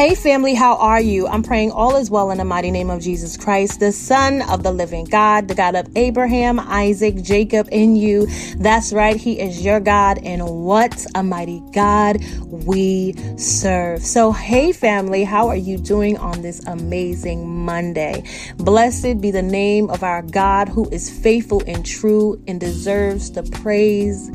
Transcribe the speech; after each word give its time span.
Hey, 0.00 0.14
family, 0.14 0.54
how 0.54 0.76
are 0.76 0.98
you? 0.98 1.26
I'm 1.26 1.42
praying 1.42 1.72
all 1.72 1.96
is 1.96 2.10
well 2.10 2.30
in 2.30 2.38
the 2.38 2.44
mighty 2.46 2.70
name 2.70 2.88
of 2.88 3.02
Jesus 3.02 3.36
Christ, 3.36 3.80
the 3.80 3.92
Son 3.92 4.40
of 4.40 4.62
the 4.62 4.72
living 4.72 5.04
God, 5.04 5.46
the 5.46 5.54
God 5.54 5.74
of 5.74 5.94
Abraham, 5.94 6.58
Isaac, 6.58 7.16
Jacob, 7.16 7.68
and 7.70 7.98
you. 7.98 8.26
That's 8.56 8.94
right, 8.94 9.14
He 9.16 9.38
is 9.38 9.62
your 9.62 9.78
God, 9.78 10.18
and 10.24 10.64
what 10.64 11.04
a 11.14 11.22
mighty 11.22 11.62
God 11.74 12.16
we 12.46 13.12
serve. 13.36 14.02
So, 14.02 14.32
hey, 14.32 14.72
family, 14.72 15.22
how 15.22 15.48
are 15.48 15.54
you 15.54 15.76
doing 15.76 16.16
on 16.16 16.40
this 16.40 16.64
amazing 16.66 17.46
Monday? 17.46 18.24
Blessed 18.56 19.20
be 19.20 19.30
the 19.30 19.42
name 19.42 19.90
of 19.90 20.02
our 20.02 20.22
God 20.22 20.70
who 20.70 20.88
is 20.88 21.10
faithful 21.10 21.62
and 21.66 21.84
true 21.84 22.42
and 22.48 22.58
deserves 22.58 23.32
the 23.32 23.42
praise, 23.42 24.30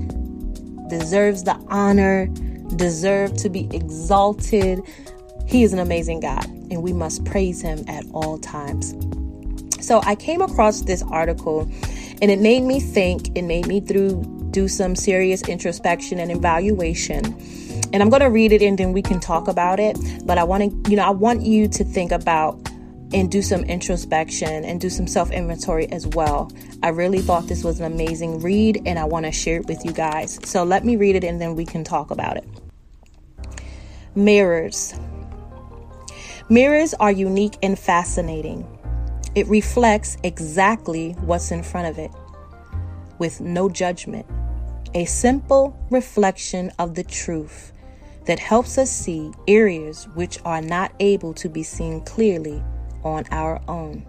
deserves 0.89 1.43
the 1.43 1.55
honor, 1.70 2.27
deserves 2.75 3.41
to 3.41 3.50
be 3.50 3.68
exalted 3.71 4.79
he 5.48 5.63
is 5.63 5.73
an 5.73 5.80
amazing 5.80 6.20
God, 6.20 6.45
and 6.45 6.81
we 6.81 6.94
must 6.94 7.26
praise 7.26 7.62
him 7.62 7.84
at 7.88 8.05
all 8.13 8.38
times. 8.38 8.95
So 9.86 10.02
I 10.03 10.16
came 10.16 10.41
across 10.41 10.81
this 10.81 11.03
article 11.03 11.70
and 12.22 12.31
it 12.31 12.40
made 12.40 12.63
me 12.63 12.80
think, 12.80 13.38
it 13.38 13.44
made 13.44 13.67
me 13.67 13.80
through 13.80 14.23
do 14.50 14.67
some 14.67 14.95
serious 14.95 15.44
introspection 15.44 16.20
and 16.20 16.31
evaluation. 16.31 17.23
And 17.94 18.02
I'm 18.02 18.09
going 18.09 18.22
to 18.22 18.30
read 18.30 18.52
it 18.52 18.62
and 18.62 18.77
then 18.77 18.94
we 18.94 19.02
can 19.02 19.20
talk 19.20 19.48
about 19.48 19.80
it, 19.80 19.98
but 20.26 20.38
I 20.38 20.44
want 20.44 20.86
to, 20.86 20.89
you 20.89 20.98
know, 20.98 21.05
I 21.05 21.12
want 21.12 21.44
you 21.44 21.67
to 21.67 21.84
think 21.84 22.12
about 22.12 22.58
and 23.14 23.31
do 23.31 23.41
some 23.41 23.64
introspection 23.66 24.66
and 24.66 24.81
do 24.81 24.89
some 24.89 25.08
self 25.08 25.30
inventory 25.30 25.88
as 25.91 26.08
well. 26.08 26.52
I 26.81 26.89
really 26.89 27.20
thought 27.20 27.48
this 27.48 27.64
was 27.64 27.80
an 27.80 27.86
amazing 27.86 28.39
read 28.39 28.81
and 28.86 28.98
I 28.98 29.05
want 29.05 29.25
to 29.25 29.31
share 29.31 29.59
it 29.59 29.67
with 29.67 29.86
you 29.86 29.91
guys. 29.91 30.39
So 30.44 30.64
let 30.64 30.84
me 30.84 30.95
read 30.95 31.16
it 31.16 31.23
and 31.23 31.39
then 31.39 31.55
we 31.55 31.66
can 31.66 31.84
talk 31.84 32.09
about 32.09 32.38
it. 32.38 32.48
Mirrors. 34.16 34.95
Mirrors 36.47 36.93
are 36.99 37.11
unique 37.11 37.57
and 37.63 37.77
fascinating. 37.77 38.67
It 39.33 39.47
reflects 39.47 40.15
exactly 40.21 41.13
what's 41.21 41.49
in 41.49 41.63
front 41.63 41.88
of 41.88 41.97
it 41.97 42.11
with 43.17 43.41
no 43.41 43.67
judgment. 43.67 44.27
A 44.93 45.05
simple 45.05 45.75
reflection 45.89 46.71
of 46.77 46.93
the 46.93 47.03
truth 47.03 47.73
that 48.25 48.38
helps 48.38 48.77
us 48.77 48.91
see 48.91 49.31
areas 49.47 50.07
which 50.13 50.38
are 50.45 50.61
not 50.61 50.91
able 50.99 51.33
to 51.33 51.49
be 51.49 51.63
seen 51.63 52.01
clearly 52.01 52.61
on 53.03 53.25
our 53.31 53.59
own. 53.67 54.05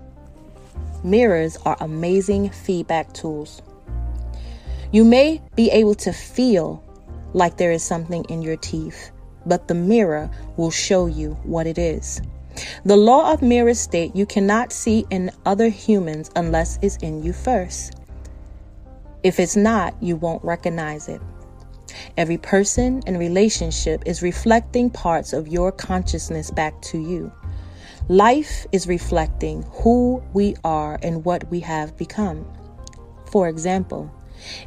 Mirrors 1.03 1.57
are 1.65 1.79
amazing 1.81 2.51
feedback 2.51 3.15
tools. 3.15 3.63
You 4.93 5.07
may 5.07 5.41
be 5.55 5.71
able 5.71 5.95
to 5.95 6.13
feel 6.13 6.85
like 7.33 7.57
there 7.57 7.73
is 7.73 7.83
something 7.83 8.25
in 8.25 8.43
your 8.43 8.57
teeth 8.57 9.11
but 9.47 9.69
the 9.69 9.75
mirror 9.75 10.31
will 10.57 10.71
show 10.71 11.07
you 11.07 11.31
what 11.45 11.67
it 11.67 11.79
is. 11.79 12.21
The 12.85 12.97
law 12.97 13.33
of 13.33 13.43
mirrors 13.43 13.79
state 13.79 14.17
you 14.17 14.27
cannot 14.27 14.73
see 14.73 15.07
in 15.11 15.31
other 15.45 15.69
humans 15.69 16.31
unless 16.37 16.79
it's 16.83 16.97
in 16.97 17.23
you 17.23 17.33
first. 17.33 17.95
If 19.23 19.41
it's 19.41 19.57
not, 19.57 19.95
you 20.01 20.17
won't 20.17 20.45
recognize 20.45 21.09
it. 21.09 21.21
Every 22.17 22.39
person 22.39 23.03
and 23.07 23.19
relationship 23.19 24.03
is 24.07 24.23
reflecting 24.23 24.91
parts 24.91 25.33
of 25.33 25.49
your 25.49 25.73
consciousness 25.73 26.51
back 26.51 26.81
to 26.83 26.99
you. 26.99 27.33
Life 28.09 28.67
is 28.73 28.87
reflecting 28.87 29.65
who 29.83 30.23
we 30.33 30.55
are 30.65 30.99
and 31.03 31.25
what 31.25 31.51
we 31.51 31.61
have 31.61 31.97
become. 31.97 32.47
For 33.31 33.49
example, 33.49 34.11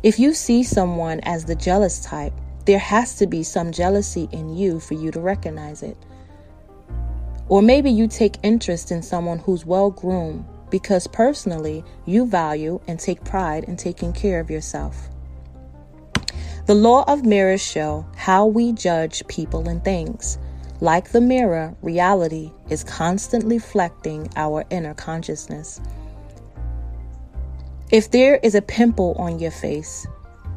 if 0.03 0.19
you 0.19 0.33
see 0.33 0.63
someone 0.63 1.21
as 1.21 1.45
the 1.45 1.55
jealous 1.55 2.03
type, 2.03 2.33
there 2.65 2.79
has 2.79 3.15
to 3.15 3.27
be 3.27 3.43
some 3.43 3.71
jealousy 3.71 4.29
in 4.31 4.55
you 4.55 4.79
for 4.79 4.93
you 4.93 5.11
to 5.11 5.19
recognize 5.19 5.83
it. 5.83 5.97
Or 7.47 7.61
maybe 7.61 7.89
you 7.89 8.07
take 8.07 8.37
interest 8.43 8.91
in 8.91 9.01
someone 9.01 9.39
who's 9.39 9.65
well 9.65 9.89
groomed 9.89 10.45
because 10.69 11.07
personally 11.07 11.83
you 12.05 12.27
value 12.27 12.79
and 12.87 12.99
take 12.99 13.23
pride 13.23 13.63
in 13.63 13.75
taking 13.75 14.13
care 14.13 14.39
of 14.39 14.51
yourself. 14.51 15.09
The 16.67 16.75
law 16.75 17.03
of 17.07 17.25
mirrors 17.25 17.61
show 17.61 18.05
how 18.15 18.45
we 18.45 18.73
judge 18.73 19.27
people 19.27 19.67
and 19.67 19.83
things. 19.83 20.37
Like 20.81 21.11
the 21.11 21.21
mirror, 21.21 21.75
reality 21.81 22.51
is 22.69 22.83
constantly 22.83 23.55
reflecting 23.55 24.29
our 24.35 24.63
inner 24.69 24.93
consciousness. 24.93 25.81
If 27.91 28.11
there 28.11 28.35
is 28.43 28.53
a 28.53 28.61
pimple 28.61 29.15
on 29.17 29.39
your 29.39 29.49
face, 29.49 30.05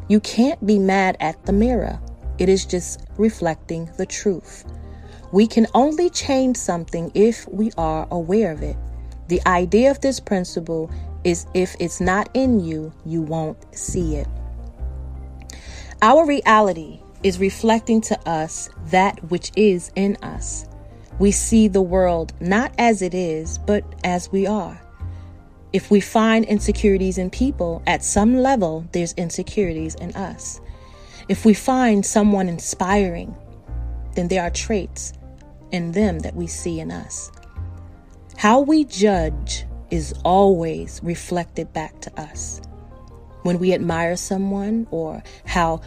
you 0.09 0.21
can't 0.21 0.65
be 0.67 0.79
mad 0.79 1.17
at 1.21 1.45
the 1.47 1.53
mirror, 1.53 2.01
it 2.39 2.49
is 2.49 2.65
just 2.65 3.01
reflecting 3.17 3.91
the 3.97 4.07
truth. 4.07 4.65
We 5.33 5.47
can 5.47 5.67
only 5.75 6.11
change 6.11 6.57
something 6.57 7.11
if 7.15 7.49
we 7.49 7.73
are 7.79 8.07
aware 8.11 8.53
of 8.53 8.63
it. 8.63 8.77
The 9.29 9.41
idea 9.47 9.91
of 9.91 10.01
this 10.01 10.21
principle 10.21 10.91
is 11.25 11.47
if 11.55 11.75
it's 11.81 12.01
not 12.01 12.29
in 12.35 12.61
you, 12.61 12.93
you 13.07 13.23
won't 13.23 13.57
see 13.75 14.17
it. 14.17 14.29
Our 16.03 16.27
reality 16.27 17.01
is 17.23 17.39
reflecting 17.39 18.01
to 18.03 18.29
us 18.29 18.69
that 18.87 19.23
which 19.31 19.53
is 19.57 19.93
in 19.95 20.17
us. 20.17 20.67
We 21.21 21.31
see 21.31 21.69
the 21.69 21.81
world 21.81 22.33
not 22.41 22.75
as 22.77 23.01
it 23.01 23.15
is, 23.15 23.59
but 23.59 23.85
as 24.03 24.31
we 24.33 24.47
are. 24.47 24.82
If 25.73 25.91
we 25.91 26.01
find 26.01 26.45
insecurities 26.45 27.17
in 27.17 27.31
people, 27.31 27.83
at 27.87 28.05
some 28.05 28.37
level, 28.37 28.85
there's 28.93 29.15
insecurities 29.15 29.95
in 29.95 30.15
us. 30.15 30.61
If 31.29 31.47
we 31.47 31.55
find 31.55 32.05
someone 32.05 32.49
inspiring, 32.49 33.35
then 34.15 34.29
there 34.29 34.43
are 34.43 34.51
traits 34.51 35.15
in 35.71 35.93
them 35.93 36.19
that 36.21 36.37
we 36.37 36.47
see 36.47 36.79
in 36.79 36.91
us. 36.91 37.31
How 38.37 38.61
we 38.61 38.85
judge 38.85 39.65
is 39.91 40.13
always 40.25 41.01
reflected 41.03 41.73
back 41.73 41.99
to 42.03 42.21
us. 42.21 42.61
When 43.43 43.59
we 43.59 43.73
admire 43.73 44.17
someone 44.17 44.87
or 44.91 45.23
how 45.47 45.81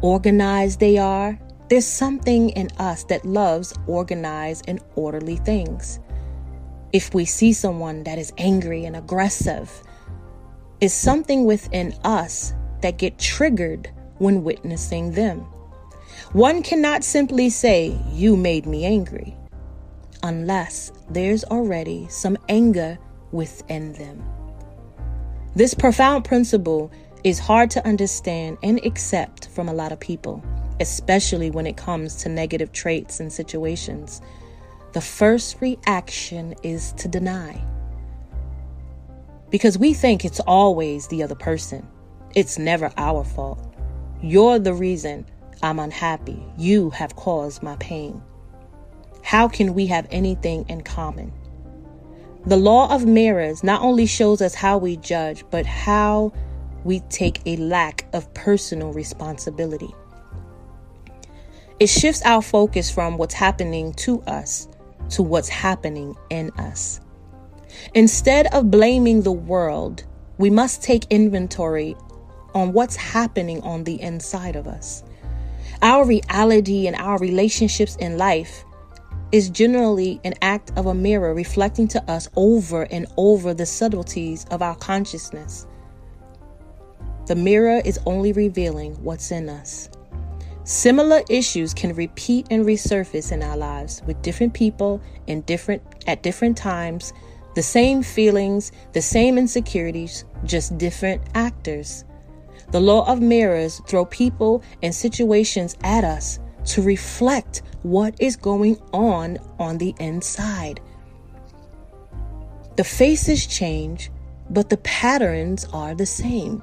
organized 0.00 0.78
they 0.78 0.96
are, 0.96 1.36
there's 1.70 1.86
something 1.86 2.50
in 2.50 2.68
us 2.78 3.02
that 3.04 3.24
loves 3.24 3.74
organized 3.88 4.66
and 4.68 4.80
orderly 4.94 5.36
things 5.36 5.98
if 6.94 7.12
we 7.12 7.24
see 7.24 7.52
someone 7.52 8.04
that 8.04 8.18
is 8.18 8.32
angry 8.38 8.84
and 8.84 8.94
aggressive 8.94 9.82
is 10.80 10.94
something 10.94 11.44
within 11.44 11.92
us 12.04 12.54
that 12.82 12.98
get 12.98 13.18
triggered 13.18 13.90
when 14.18 14.44
witnessing 14.44 15.10
them. 15.10 15.40
One 16.32 16.62
cannot 16.62 17.02
simply 17.02 17.50
say, 17.50 17.98
You 18.12 18.36
made 18.36 18.64
me 18.64 18.84
angry, 18.84 19.36
unless 20.22 20.92
there's 21.10 21.42
already 21.44 22.06
some 22.10 22.38
anger 22.48 22.96
within 23.32 23.92
them. 23.94 24.22
This 25.56 25.74
profound 25.74 26.24
principle 26.24 26.92
is 27.24 27.40
hard 27.40 27.70
to 27.72 27.84
understand 27.84 28.56
and 28.62 28.78
accept 28.86 29.48
from 29.48 29.68
a 29.68 29.74
lot 29.74 29.90
of 29.90 29.98
people, 29.98 30.44
especially 30.78 31.50
when 31.50 31.66
it 31.66 31.76
comes 31.76 32.14
to 32.22 32.28
negative 32.28 32.70
traits 32.70 33.18
and 33.18 33.32
situations 33.32 34.20
the 34.94 35.00
first 35.00 35.60
reaction 35.60 36.54
is 36.62 36.92
to 36.92 37.08
deny. 37.08 37.60
Because 39.50 39.76
we 39.76 39.92
think 39.92 40.24
it's 40.24 40.38
always 40.38 41.08
the 41.08 41.24
other 41.24 41.34
person. 41.34 41.84
It's 42.36 42.58
never 42.58 42.92
our 42.96 43.24
fault. 43.24 43.74
You're 44.22 44.60
the 44.60 44.72
reason 44.72 45.26
I'm 45.64 45.80
unhappy. 45.80 46.40
You 46.56 46.90
have 46.90 47.16
caused 47.16 47.60
my 47.60 47.74
pain. 47.76 48.22
How 49.22 49.48
can 49.48 49.74
we 49.74 49.86
have 49.86 50.06
anything 50.12 50.64
in 50.68 50.82
common? 50.82 51.32
The 52.46 52.56
law 52.56 52.94
of 52.94 53.04
mirrors 53.04 53.64
not 53.64 53.82
only 53.82 54.06
shows 54.06 54.40
us 54.40 54.54
how 54.54 54.78
we 54.78 54.96
judge, 54.98 55.44
but 55.50 55.66
how 55.66 56.32
we 56.84 57.00
take 57.00 57.40
a 57.46 57.56
lack 57.56 58.06
of 58.12 58.32
personal 58.32 58.92
responsibility. 58.92 59.92
It 61.80 61.88
shifts 61.88 62.22
our 62.24 62.42
focus 62.42 62.92
from 62.92 63.16
what's 63.16 63.34
happening 63.34 63.92
to 63.94 64.22
us 64.22 64.68
to 65.10 65.22
what's 65.22 65.48
happening 65.48 66.14
in 66.30 66.50
us. 66.52 67.00
Instead 67.94 68.46
of 68.54 68.70
blaming 68.70 69.22
the 69.22 69.32
world, 69.32 70.04
we 70.38 70.50
must 70.50 70.82
take 70.82 71.06
inventory 71.10 71.96
on 72.54 72.72
what's 72.72 72.96
happening 72.96 73.60
on 73.62 73.84
the 73.84 74.00
inside 74.00 74.56
of 74.56 74.66
us. 74.66 75.02
Our 75.82 76.04
reality 76.06 76.86
and 76.86 76.96
our 76.96 77.18
relationships 77.18 77.96
in 77.96 78.16
life 78.16 78.64
is 79.32 79.50
generally 79.50 80.20
an 80.24 80.34
act 80.42 80.70
of 80.76 80.86
a 80.86 80.94
mirror 80.94 81.34
reflecting 81.34 81.88
to 81.88 82.10
us 82.10 82.28
over 82.36 82.84
and 82.84 83.06
over 83.16 83.52
the 83.52 83.66
subtleties 83.66 84.46
of 84.50 84.62
our 84.62 84.76
consciousness. 84.76 85.66
The 87.26 87.34
mirror 87.34 87.80
is 87.84 87.98
only 88.06 88.32
revealing 88.32 88.94
what's 89.02 89.32
in 89.32 89.48
us. 89.48 89.88
Similar 90.64 91.20
issues 91.28 91.74
can 91.74 91.94
repeat 91.94 92.46
and 92.50 92.64
resurface 92.64 93.32
in 93.32 93.42
our 93.42 93.56
lives 93.56 94.00
with 94.06 94.22
different 94.22 94.54
people 94.54 94.98
in 95.26 95.42
different 95.42 95.82
at 96.06 96.22
different 96.22 96.56
times, 96.56 97.12
the 97.54 97.62
same 97.62 98.02
feelings, 98.02 98.72
the 98.94 99.02
same 99.02 99.36
insecurities, 99.36 100.24
just 100.44 100.78
different 100.78 101.20
actors. 101.34 102.06
The 102.70 102.80
law 102.80 103.06
of 103.06 103.20
mirrors 103.20 103.82
throw 103.86 104.06
people 104.06 104.62
and 104.82 104.94
situations 104.94 105.76
at 105.84 106.02
us 106.02 106.38
to 106.66 106.80
reflect 106.80 107.60
what 107.82 108.14
is 108.18 108.34
going 108.34 108.80
on 108.94 109.36
on 109.58 109.76
the 109.76 109.94
inside. 110.00 110.80
The 112.76 112.84
faces 112.84 113.46
change, 113.46 114.10
but 114.48 114.70
the 114.70 114.78
patterns 114.78 115.66
are 115.74 115.94
the 115.94 116.06
same. 116.06 116.62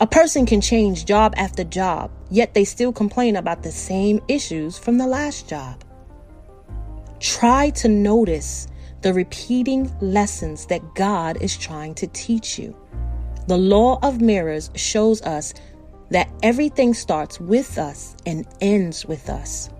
A 0.00 0.06
person 0.08 0.44
can 0.44 0.60
change 0.60 1.04
job 1.04 1.34
after 1.36 1.62
job, 1.62 2.10
yet 2.28 2.52
they 2.52 2.64
still 2.64 2.92
complain 2.92 3.36
about 3.36 3.62
the 3.62 3.70
same 3.70 4.20
issues 4.26 4.76
from 4.76 4.98
the 4.98 5.06
last 5.06 5.48
job. 5.48 5.84
Try 7.20 7.70
to 7.70 7.88
notice 7.88 8.66
the 9.02 9.14
repeating 9.14 9.94
lessons 10.00 10.66
that 10.66 10.94
God 10.96 11.40
is 11.40 11.56
trying 11.56 11.94
to 11.94 12.08
teach 12.08 12.58
you. 12.58 12.76
The 13.46 13.56
law 13.56 14.00
of 14.02 14.20
mirrors 14.20 14.70
shows 14.74 15.22
us 15.22 15.54
that 16.10 16.28
everything 16.42 16.92
starts 16.92 17.38
with 17.38 17.78
us 17.78 18.16
and 18.26 18.46
ends 18.60 19.06
with 19.06 19.28
us. 19.30 19.70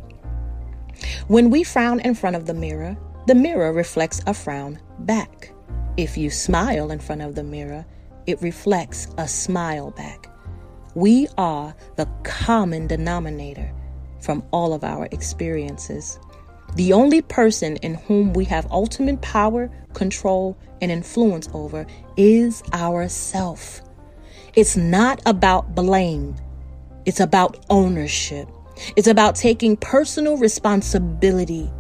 When 1.27 1.51
we 1.51 1.65
frown 1.65 1.99
in 2.01 2.15
front 2.15 2.37
of 2.37 2.47
the 2.47 2.55
mirror, 2.55 2.97
the 3.27 3.35
mirror 3.35 3.73
reflects 3.73 4.23
a 4.29 4.35
frown 4.35 4.79
back. 5.01 5.51
If 5.97 6.17
you 6.17 6.31
smile 6.31 6.93
in 6.93 7.01
front 7.01 7.23
of 7.23 7.35
the 7.35 7.45
mirror, 7.45 7.85
it 8.27 8.41
reflects 8.43 9.09
a 9.19 9.29
smile 9.29 9.91
back. 9.93 10.29
We 10.95 11.29
are 11.37 11.75
the 11.97 12.09
common 12.23 12.87
denominator 12.87 13.73
from 14.21 14.45
all 14.53 14.73
of 14.73 14.85
our 14.85 15.09
experiences. 15.11 16.19
The 16.77 16.93
only 16.93 17.23
person 17.23 17.77
in 17.77 17.95
whom 17.95 18.33
we 18.33 18.45
have 18.47 18.71
ultimate 18.71 19.21
power, 19.23 19.71
control, 19.93 20.57
and 20.81 20.91
influence 20.91 21.49
over 21.53 21.87
is 22.17 22.63
ourself. 22.73 23.81
It's 24.55 24.77
not 24.77 25.21
about 25.27 25.75
blame. 25.75 26.37
It's 27.07 27.21
about 27.21 27.65
ownership. 27.71 28.49
It's 28.97 29.09
about 29.09 29.37
taking 29.37 29.77
personal 29.77 30.37
responsibility. 30.37 31.71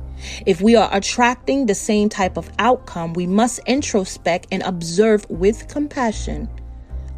If 0.46 0.60
we 0.60 0.76
are 0.76 0.88
attracting 0.92 1.66
the 1.66 1.74
same 1.74 2.08
type 2.08 2.36
of 2.36 2.50
outcome, 2.58 3.12
we 3.12 3.26
must 3.26 3.60
introspect 3.66 4.46
and 4.50 4.62
observe 4.62 5.28
with 5.28 5.68
compassion 5.68 6.48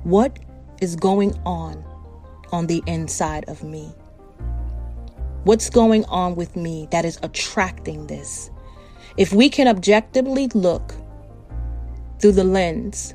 what 0.04 0.38
is 0.80 0.96
going 0.96 1.34
on 1.44 1.84
on 2.52 2.66
the 2.66 2.82
inside 2.86 3.44
of 3.48 3.62
me. 3.62 3.92
What's 5.44 5.70
going 5.70 6.04
on 6.06 6.34
with 6.34 6.56
me 6.56 6.88
that 6.90 7.04
is 7.04 7.18
attracting 7.22 8.08
this? 8.08 8.50
If 9.16 9.32
we 9.32 9.48
can 9.48 9.68
objectively 9.68 10.48
look 10.48 10.94
through 12.18 12.32
the 12.32 12.44
lens 12.44 13.14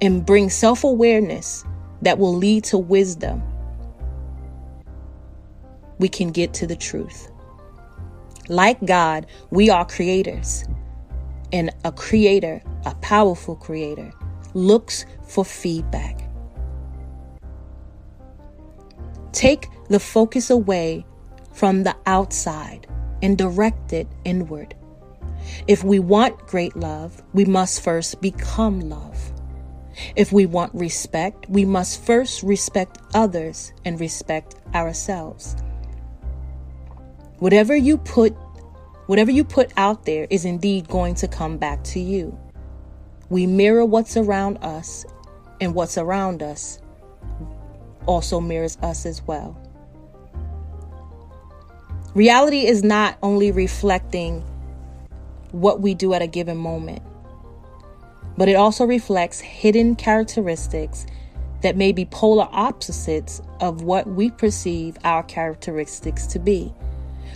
and 0.00 0.24
bring 0.24 0.50
self 0.50 0.84
awareness 0.84 1.64
that 2.02 2.18
will 2.18 2.34
lead 2.34 2.64
to 2.64 2.78
wisdom, 2.78 3.42
we 5.98 6.08
can 6.08 6.30
get 6.30 6.52
to 6.54 6.66
the 6.66 6.76
truth. 6.76 7.31
Like 8.52 8.84
God, 8.84 9.24
we 9.48 9.70
are 9.70 9.86
creators. 9.86 10.66
And 11.54 11.70
a 11.86 11.90
creator, 11.90 12.62
a 12.84 12.94
powerful 12.96 13.56
creator, 13.56 14.12
looks 14.52 15.06
for 15.26 15.42
feedback. 15.42 16.28
Take 19.32 19.68
the 19.88 19.98
focus 19.98 20.50
away 20.50 21.06
from 21.54 21.84
the 21.84 21.96
outside 22.04 22.86
and 23.22 23.38
direct 23.38 23.94
it 23.94 24.06
inward. 24.26 24.74
If 25.66 25.82
we 25.82 25.98
want 25.98 26.46
great 26.46 26.76
love, 26.76 27.22
we 27.32 27.46
must 27.46 27.82
first 27.82 28.20
become 28.20 28.80
love. 28.80 29.32
If 30.14 30.30
we 30.30 30.44
want 30.44 30.74
respect, 30.74 31.48
we 31.48 31.64
must 31.64 32.04
first 32.04 32.42
respect 32.42 32.98
others 33.14 33.72
and 33.86 33.98
respect 33.98 34.56
ourselves. 34.74 35.56
Whatever 37.42 37.74
you 37.74 37.98
put 37.98 38.36
whatever 39.06 39.32
you 39.32 39.42
put 39.42 39.72
out 39.76 40.04
there 40.04 40.28
is 40.30 40.44
indeed 40.44 40.86
going 40.86 41.16
to 41.16 41.26
come 41.26 41.58
back 41.58 41.82
to 41.82 41.98
you. 41.98 42.38
We 43.30 43.48
mirror 43.48 43.84
what's 43.84 44.16
around 44.16 44.58
us, 44.58 45.04
and 45.60 45.74
what's 45.74 45.98
around 45.98 46.40
us 46.40 46.80
also 48.06 48.40
mirrors 48.40 48.78
us 48.80 49.04
as 49.06 49.26
well. 49.26 49.60
Reality 52.14 52.64
is 52.64 52.84
not 52.84 53.18
only 53.24 53.50
reflecting 53.50 54.44
what 55.50 55.80
we 55.80 55.94
do 55.94 56.14
at 56.14 56.22
a 56.22 56.28
given 56.28 56.58
moment, 56.58 57.02
but 58.36 58.48
it 58.48 58.54
also 58.54 58.84
reflects 58.84 59.40
hidden 59.40 59.96
characteristics 59.96 61.06
that 61.62 61.76
may 61.76 61.90
be 61.90 62.04
polar 62.04 62.46
opposites 62.52 63.42
of 63.58 63.82
what 63.82 64.06
we 64.06 64.30
perceive 64.30 64.96
our 65.02 65.24
characteristics 65.24 66.28
to 66.28 66.38
be. 66.38 66.72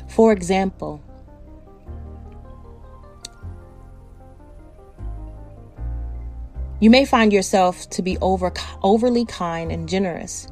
For 0.09 0.33
example, 0.33 1.03
you 6.81 6.91
may 6.91 7.05
find 7.05 7.33
yourself 7.33 7.89
to 7.91 8.03
be 8.03 8.19
over, 8.19 8.53
overly 8.83 9.25
kind 9.25 9.73
and 9.73 9.89
generous, 9.89 10.49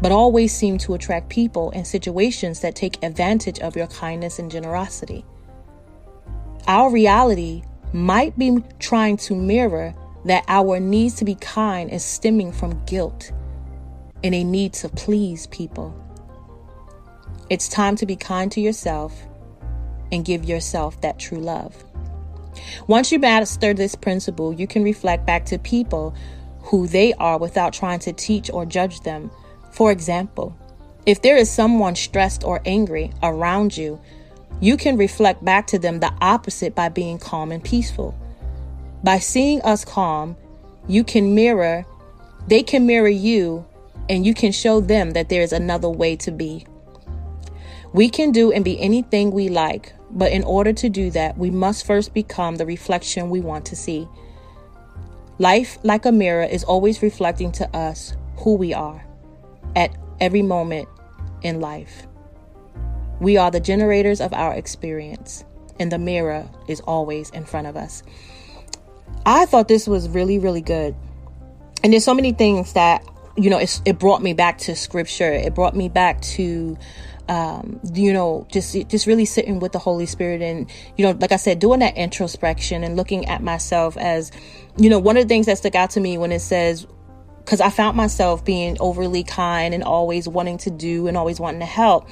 but 0.00 0.12
always 0.12 0.54
seem 0.54 0.78
to 0.78 0.94
attract 0.94 1.28
people 1.28 1.70
and 1.72 1.86
situations 1.86 2.60
that 2.60 2.74
take 2.74 3.02
advantage 3.02 3.58
of 3.60 3.76
your 3.76 3.88
kindness 3.88 4.38
and 4.38 4.50
generosity. 4.50 5.24
Our 6.66 6.90
reality 6.90 7.62
might 7.92 8.38
be 8.38 8.62
trying 8.78 9.16
to 9.18 9.34
mirror 9.34 9.94
that 10.24 10.44
our 10.48 10.78
needs 10.78 11.14
to 11.16 11.24
be 11.24 11.34
kind 11.36 11.90
is 11.90 12.04
stemming 12.04 12.52
from 12.52 12.84
guilt 12.84 13.32
and 14.22 14.34
a 14.34 14.44
need 14.44 14.72
to 14.74 14.88
please 14.88 15.46
people. 15.46 15.94
It's 17.50 17.68
time 17.68 17.96
to 17.96 18.06
be 18.06 18.16
kind 18.16 18.52
to 18.52 18.60
yourself 18.60 19.22
and 20.12 20.24
give 20.24 20.44
yourself 20.44 21.00
that 21.00 21.18
true 21.18 21.40
love. 21.40 21.84
Once 22.86 23.10
you 23.10 23.18
master 23.18 23.72
this 23.72 23.94
principle, 23.94 24.52
you 24.52 24.66
can 24.66 24.82
reflect 24.82 25.24
back 25.24 25.46
to 25.46 25.58
people 25.58 26.14
who 26.62 26.86
they 26.86 27.14
are 27.14 27.38
without 27.38 27.72
trying 27.72 28.00
to 28.00 28.12
teach 28.12 28.50
or 28.50 28.66
judge 28.66 29.00
them. 29.00 29.30
For 29.70 29.90
example, 29.90 30.56
if 31.06 31.22
there 31.22 31.36
is 31.36 31.50
someone 31.50 31.96
stressed 31.96 32.44
or 32.44 32.60
angry 32.66 33.12
around 33.22 33.76
you, 33.76 33.98
you 34.60 34.76
can 34.76 34.98
reflect 34.98 35.42
back 35.42 35.66
to 35.68 35.78
them 35.78 36.00
the 36.00 36.12
opposite 36.20 36.74
by 36.74 36.90
being 36.90 37.18
calm 37.18 37.52
and 37.52 37.64
peaceful. 37.64 38.14
By 39.02 39.20
seeing 39.20 39.62
us 39.62 39.84
calm, 39.84 40.36
you 40.86 41.04
can 41.04 41.34
mirror, 41.34 41.86
they 42.46 42.62
can 42.62 42.86
mirror 42.86 43.08
you, 43.08 43.64
and 44.08 44.26
you 44.26 44.34
can 44.34 44.52
show 44.52 44.80
them 44.80 45.12
that 45.12 45.28
there 45.28 45.42
is 45.42 45.52
another 45.52 45.88
way 45.88 46.16
to 46.16 46.30
be. 46.30 46.66
We 47.92 48.08
can 48.10 48.32
do 48.32 48.52
and 48.52 48.64
be 48.64 48.78
anything 48.80 49.30
we 49.30 49.48
like, 49.48 49.94
but 50.10 50.32
in 50.32 50.44
order 50.44 50.72
to 50.74 50.88
do 50.88 51.10
that, 51.12 51.38
we 51.38 51.50
must 51.50 51.86
first 51.86 52.12
become 52.12 52.56
the 52.56 52.66
reflection 52.66 53.30
we 53.30 53.40
want 53.40 53.64
to 53.66 53.76
see. 53.76 54.06
Life, 55.38 55.78
like 55.82 56.04
a 56.04 56.12
mirror, 56.12 56.42
is 56.42 56.64
always 56.64 57.02
reflecting 57.02 57.52
to 57.52 57.76
us 57.76 58.14
who 58.38 58.54
we 58.54 58.74
are 58.74 59.04
at 59.76 59.96
every 60.20 60.42
moment 60.42 60.88
in 61.42 61.60
life. 61.60 62.06
We 63.20 63.36
are 63.36 63.50
the 63.50 63.60
generators 63.60 64.20
of 64.20 64.32
our 64.32 64.54
experience, 64.54 65.44
and 65.80 65.90
the 65.90 65.98
mirror 65.98 66.48
is 66.68 66.80
always 66.80 67.30
in 67.30 67.44
front 67.44 67.66
of 67.66 67.76
us. 67.76 68.02
I 69.24 69.46
thought 69.46 69.68
this 69.68 69.86
was 69.86 70.08
really, 70.08 70.38
really 70.38 70.60
good. 70.60 70.94
And 71.82 71.92
there's 71.92 72.04
so 72.04 72.14
many 72.14 72.32
things 72.32 72.72
that, 72.72 73.04
you 73.36 73.50
know, 73.50 73.60
it 73.60 73.98
brought 73.98 74.22
me 74.22 74.34
back 74.34 74.58
to 74.58 74.74
scripture. 74.74 75.32
It 75.32 75.54
brought 75.54 75.76
me 75.76 75.88
back 75.88 76.20
to 76.22 76.76
um, 77.28 77.80
you 77.92 78.12
know, 78.12 78.46
just 78.50 78.74
just 78.88 79.06
really 79.06 79.24
sitting 79.24 79.60
with 79.60 79.72
the 79.72 79.78
Holy 79.78 80.06
Spirit 80.06 80.42
and 80.42 80.70
you 80.96 81.04
know, 81.04 81.16
like 81.20 81.32
I 81.32 81.36
said, 81.36 81.58
doing 81.58 81.80
that 81.80 81.96
introspection 81.96 82.84
and 82.84 82.96
looking 82.96 83.26
at 83.26 83.42
myself 83.42 83.96
as, 83.96 84.32
you 84.76 84.88
know, 84.88 84.98
one 84.98 85.16
of 85.16 85.24
the 85.24 85.28
things 85.28 85.46
that 85.46 85.58
stuck 85.58 85.74
out 85.74 85.90
to 85.90 86.00
me 86.00 86.18
when 86.18 86.32
it 86.32 86.40
says 86.40 86.86
because 87.48 87.62
I 87.62 87.70
found 87.70 87.96
myself 87.96 88.44
being 88.44 88.76
overly 88.78 89.24
kind 89.24 89.72
and 89.72 89.82
always 89.82 90.28
wanting 90.28 90.58
to 90.58 90.70
do 90.70 91.06
and 91.06 91.16
always 91.16 91.40
wanting 91.40 91.60
to 91.60 91.66
help. 91.66 92.06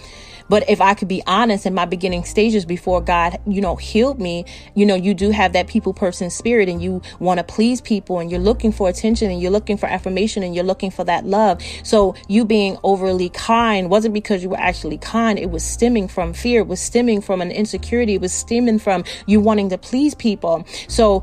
But 0.49 0.69
if 0.69 0.81
I 0.81 0.95
could 0.95 1.09
be 1.09 1.23
honest 1.27 1.67
in 1.67 1.75
my 1.75 1.85
beginning 1.85 2.25
stages 2.25 2.65
before 2.65 3.01
God, 3.01 3.39
you 3.47 3.61
know, 3.61 3.77
healed 3.77 4.21
me, 4.21 4.45
you 4.75 4.87
know, 4.87 4.95
you 4.95 5.15
do 5.15 5.31
have 5.31 5.53
that 5.55 5.67
people 5.67 5.93
person 5.93 6.31
spirit 6.31 6.69
and 6.69 6.83
you 6.83 7.03
want 7.19 7.39
to 7.39 7.45
please 7.45 7.81
people 7.81 8.19
and 8.19 8.31
you're 8.31 8.41
looking 8.41 8.73
for 8.73 8.89
attention 8.89 9.31
and 9.31 9.41
you're 9.41 9.51
looking 9.51 9.77
for 9.77 9.87
affirmation 9.87 10.43
and 10.43 10.55
you're 10.55 10.65
looking 10.65 10.91
for 10.91 11.05
that 11.05 11.25
love. 11.25 11.61
So 11.83 12.15
you 12.29 12.45
being 12.45 12.79
overly 12.83 13.29
kind 13.31 13.91
wasn't 13.91 14.15
because 14.15 14.43
you 14.43 14.51
were 14.51 14.61
actually 14.61 14.99
kind. 14.99 15.39
It 15.39 15.51
was 15.51 15.65
stemming 15.65 16.09
from 16.09 16.33
fear. 16.33 16.61
It 16.61 16.69
was 16.69 16.81
stemming 16.81 17.21
from 17.21 17.41
an 17.41 17.51
insecurity. 17.51 18.15
It 18.15 18.21
was 18.21 18.33
stemming 18.33 18.79
from 18.79 19.05
you 19.27 19.41
wanting 19.41 19.71
to 19.71 19.79
please 19.79 20.15
people. 20.15 20.65
So 20.89 21.23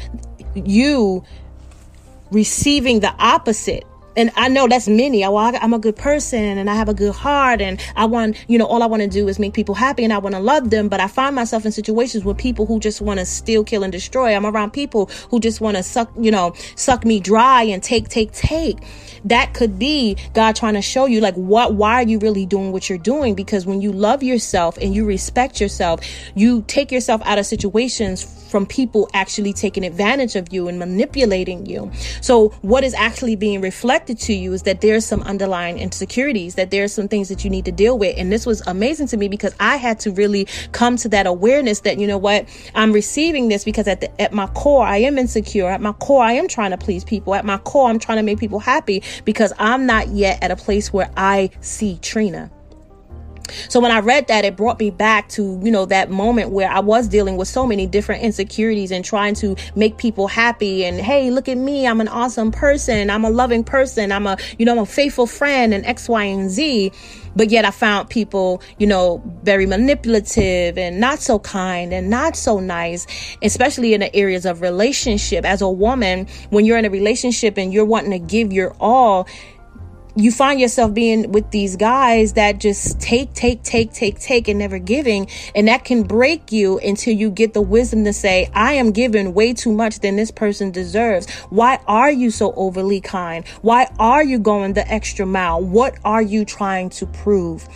you 0.56 1.24
receiving 2.32 3.00
the 3.00 3.14
opposite 3.20 3.86
and 4.16 4.32
I 4.36 4.48
know 4.50 4.68
that's 4.68 4.88
many. 4.88 5.22
Well, 5.22 5.38
I, 5.38 5.52
am 5.62 5.74
a 5.74 5.80
good 5.80 5.96
person 5.96 6.58
and 6.58 6.70
I 6.70 6.76
have 6.76 6.90
a 6.90 6.94
good 6.94 7.14
heart 7.14 7.62
and 7.62 7.84
I 7.96 8.06
want, 8.06 8.44
you 8.48 8.58
know, 8.58 8.66
all 8.66 8.84
I 8.84 8.86
want 8.86 9.02
to 9.02 9.08
do 9.08 9.28
is 9.28 9.40
make 9.40 9.54
people 9.54 9.76
happy 9.76 10.04
and 10.04 10.14
I 10.14 10.18
want 10.20 10.36
to 10.36 10.42
love 10.42 10.70
them. 10.70 10.90
But 10.90 11.00
I 11.00 11.08
find 11.08 11.36
myself 11.36 11.66
in 11.66 11.72
situations 11.72 12.24
with 12.24 12.38
people 12.38 12.66
who 12.66 12.80
just 12.80 13.02
want 13.02 13.20
to 13.20 13.26
steal, 13.26 13.64
kill, 13.64 13.84
and 13.84 13.92
destroy. 13.92 14.36
I'm 14.36 14.46
around 14.46 14.72
people 14.72 15.10
who 15.30 15.40
just 15.40 15.62
want 15.62 15.78
to 15.78 15.84
suck, 15.84 16.12
you 16.20 16.32
know, 16.32 16.54
suck 16.76 17.06
me 17.06 17.20
dry 17.20 17.64
and 17.64 17.82
take, 17.82 18.10
take, 18.10 18.32
take. 18.32 18.78
That 19.26 19.54
could 19.54 19.80
be 19.80 20.18
God 20.34 20.56
trying 20.56 20.74
to 20.76 20.82
show 20.82 21.06
you, 21.06 21.22
like, 21.22 21.36
what, 21.36 21.76
why 21.76 21.96
are 21.96 22.08
you 22.08 22.20
really 22.20 22.46
doing 22.46 22.72
what 22.72 22.90
you're 22.90 22.98
doing? 22.98 23.36
Because 23.36 23.66
when 23.66 23.82
you 23.82 23.92
love 23.92 24.22
yourself 24.22 24.78
and 24.78 24.94
you 24.94 25.06
respect 25.06 25.62
yourself, 25.62 26.02
you 26.36 26.64
take 26.68 26.92
yourself 26.92 27.22
out 27.24 27.40
of 27.40 27.46
situations 27.46 28.43
from 28.54 28.68
people 28.68 29.10
actually 29.16 29.52
taking 29.52 29.84
advantage 29.84 30.36
of 30.36 30.54
you 30.54 30.68
and 30.68 30.78
manipulating 30.78 31.66
you. 31.66 31.92
So 32.22 32.50
what 32.62 32.84
is 32.84 32.94
actually 32.94 33.36
being 33.36 33.62
reflected 33.62 34.20
to 34.20 34.34
you 34.34 34.54
is 34.54 34.62
that 34.62 34.82
there's 34.82 35.08
some 35.08 35.24
underlying 35.24 35.80
insecurities, 35.80 36.54
that 36.54 36.70
there's 36.70 36.94
some 36.94 37.08
things 37.08 37.30
that 37.30 37.44
you 37.44 37.50
need 37.50 37.66
to 37.66 37.72
deal 37.72 37.98
with. 37.98 38.16
And 38.16 38.32
this 38.32 38.46
was 38.46 38.62
amazing 38.68 39.08
to 39.08 39.18
me 39.18 39.28
because 39.28 39.56
I 39.60 39.78
had 39.78 40.00
to 40.02 40.12
really 40.12 40.46
come 40.72 40.98
to 40.98 41.10
that 41.10 41.26
awareness 41.26 41.80
that, 41.80 41.98
you 41.98 42.06
know 42.06 42.20
what, 42.20 42.48
I'm 42.76 42.92
receiving 42.92 43.48
this 43.48 43.64
because 43.64 43.88
at 43.88 44.02
the, 44.02 44.22
at 44.22 44.34
my 44.34 44.46
core, 44.50 44.86
I 44.86 44.98
am 44.98 45.18
insecure. 45.18 45.68
At 45.68 45.82
my 45.82 45.94
core, 45.94 46.22
I 46.22 46.34
am 46.34 46.48
trying 46.48 46.70
to 46.70 46.78
please 46.78 47.04
people. 47.04 47.34
At 47.34 47.46
my 47.46 47.58
core, 47.58 47.90
I'm 47.90 47.98
trying 47.98 48.20
to 48.20 48.24
make 48.24 48.38
people 48.38 48.60
happy 48.60 49.02
because 49.26 49.52
I'm 49.58 49.88
not 49.88 50.10
yet 50.10 50.44
at 50.44 50.52
a 50.52 50.56
place 50.56 50.94
where 50.94 51.10
I 51.18 51.50
see 51.62 51.98
Trina. 52.04 52.52
So 53.70 53.80
when 53.80 53.92
I 53.92 54.00
read 54.00 54.28
that, 54.28 54.46
it 54.46 54.56
brought 54.56 54.80
me 54.80 54.90
back 54.90 55.30
to, 55.30 55.60
you 55.64 55.72
know, 55.72 55.86
that 55.86 56.10
moment 56.10 56.52
where 56.52 56.70
I 56.70 56.80
was 56.80 57.08
dealing 57.08 57.38
with 57.38 57.48
so 57.48 57.66
many 57.66 57.86
different 57.86 58.24
insecurities 58.24 58.92
and 58.92 59.04
trying 59.04 59.36
to 59.36 59.56
make 59.76 59.98
people 59.98 60.28
happy. 60.28 60.86
And 60.86 61.00
hey, 61.00 61.30
look 61.30 61.50
at 61.50 61.58
me. 61.58 61.88
I'm 61.88 62.02
an 62.02 62.08
awesome 62.08 62.52
person. 62.52 63.10
I'm 63.10 63.26
a 63.26 63.30
loving 63.30 63.64
person. 63.64 64.12
I'm 64.12 64.28
a, 64.28 64.38
you 64.58 64.66
know, 64.66 64.74
I'm 64.74 64.80
a 64.80 64.86
faithful 64.86 65.28
friend 65.28 65.74
and 65.74 65.86
X, 65.86 66.08
Y, 66.10 66.24
and 66.24 66.50
Z. 66.50 66.92
But 67.36 67.50
yet 67.50 67.66
I 67.66 67.72
found 67.72 68.10
people, 68.10 68.62
you 68.78 68.86
know, 68.86 69.22
very 69.42 69.66
manipulative 69.66 70.78
and 70.78 71.00
not 71.00 71.20
so 71.20 71.40
kind 71.40 71.92
and 71.92 72.10
not 72.10 72.36
so 72.36 72.60
nice, 72.60 73.08
especially 73.42 73.96
in 73.96 74.02
the 74.02 74.16
areas 74.16 74.46
of 74.46 74.62
relationship. 74.62 75.44
As 75.44 75.62
a 75.62 75.70
woman, 75.70 76.28
when 76.52 76.66
you're 76.66 76.78
in 76.78 76.86
a 76.86 76.92
relationship 76.92 77.58
and 77.58 77.74
you're 77.74 77.86
wanting 77.86 78.12
to 78.12 78.20
give 78.20 78.54
your 78.54 78.76
all, 78.80 79.28
you 80.16 80.32
find 80.32 80.60
yourself 80.60 80.94
being 80.94 81.32
with 81.32 81.50
these 81.52 81.76
guys 81.76 82.34
that 82.34 82.60
just 82.60 83.00
take, 83.00 83.34
take, 83.34 83.64
take, 83.64 83.92
take, 83.94 84.20
take, 84.20 84.48
and 84.48 84.60
never 84.60 84.78
giving. 84.78 85.28
And 85.56 85.68
that 85.68 85.86
can 85.86 86.04
break 86.04 86.52
you 86.52 86.78
until 86.80 87.16
you 87.16 87.32
get 87.32 87.54
the 87.54 87.62
wisdom 87.62 88.04
to 88.06 88.14
say, 88.14 88.50
I 88.54 88.74
am 88.74 88.92
giving 88.92 89.34
way 89.34 89.54
too 89.54 89.72
much 89.72 90.00
than 90.00 90.16
this 90.16 90.30
person 90.30 90.72
deserves. 90.72 91.30
Why 91.50 91.80
are 91.88 92.12
you 92.12 92.30
so 92.30 92.54
overly 92.54 93.02
kind? 93.02 93.48
Why 93.62 93.90
are 93.98 94.24
you 94.24 94.38
going 94.38 94.74
the 94.74 94.88
extra 94.92 95.26
mile? 95.26 95.62
What 95.62 95.98
are 96.06 96.22
you 96.22 96.46
trying 96.46 96.90
to 96.92 97.08
prove? 97.08 97.68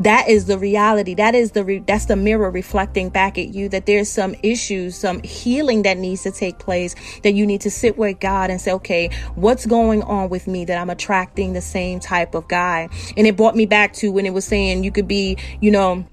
That 0.00 0.28
is 0.28 0.46
the 0.46 0.58
reality. 0.58 1.14
That 1.14 1.34
is 1.34 1.52
the 1.52 1.64
re- 1.64 1.78
that's 1.86 2.06
the 2.06 2.16
mirror 2.16 2.50
reflecting 2.50 3.10
back 3.10 3.38
at 3.38 3.48
you 3.48 3.68
that 3.68 3.86
there's 3.86 4.08
some 4.08 4.34
issues 4.42 4.96
some 4.96 5.22
healing 5.22 5.82
that 5.82 5.98
needs 5.98 6.22
to 6.22 6.30
take 6.30 6.58
place 6.58 6.94
that 7.22 7.32
you 7.32 7.46
need 7.46 7.60
to 7.60 7.70
sit 7.70 7.98
with 7.98 8.18
God 8.18 8.50
and 8.50 8.60
say 8.60 8.72
okay 8.72 9.10
what's 9.34 9.66
going 9.66 10.02
on 10.02 10.30
with 10.30 10.46
me 10.46 10.64
that 10.64 10.78
I'm 10.78 10.90
attracting 10.90 11.52
the 11.52 11.60
same 11.60 12.00
type 12.00 12.34
of 12.34 12.48
guy? 12.48 12.88
And 13.16 13.26
it 13.26 13.36
brought 13.36 13.54
me 13.54 13.66
back 13.66 13.92
to 13.94 14.10
when 14.10 14.26
it 14.26 14.32
was 14.32 14.44
saying 14.44 14.84
you 14.84 14.90
could 14.90 15.08
be 15.08 15.36
you 15.60 15.70
know 15.70 16.06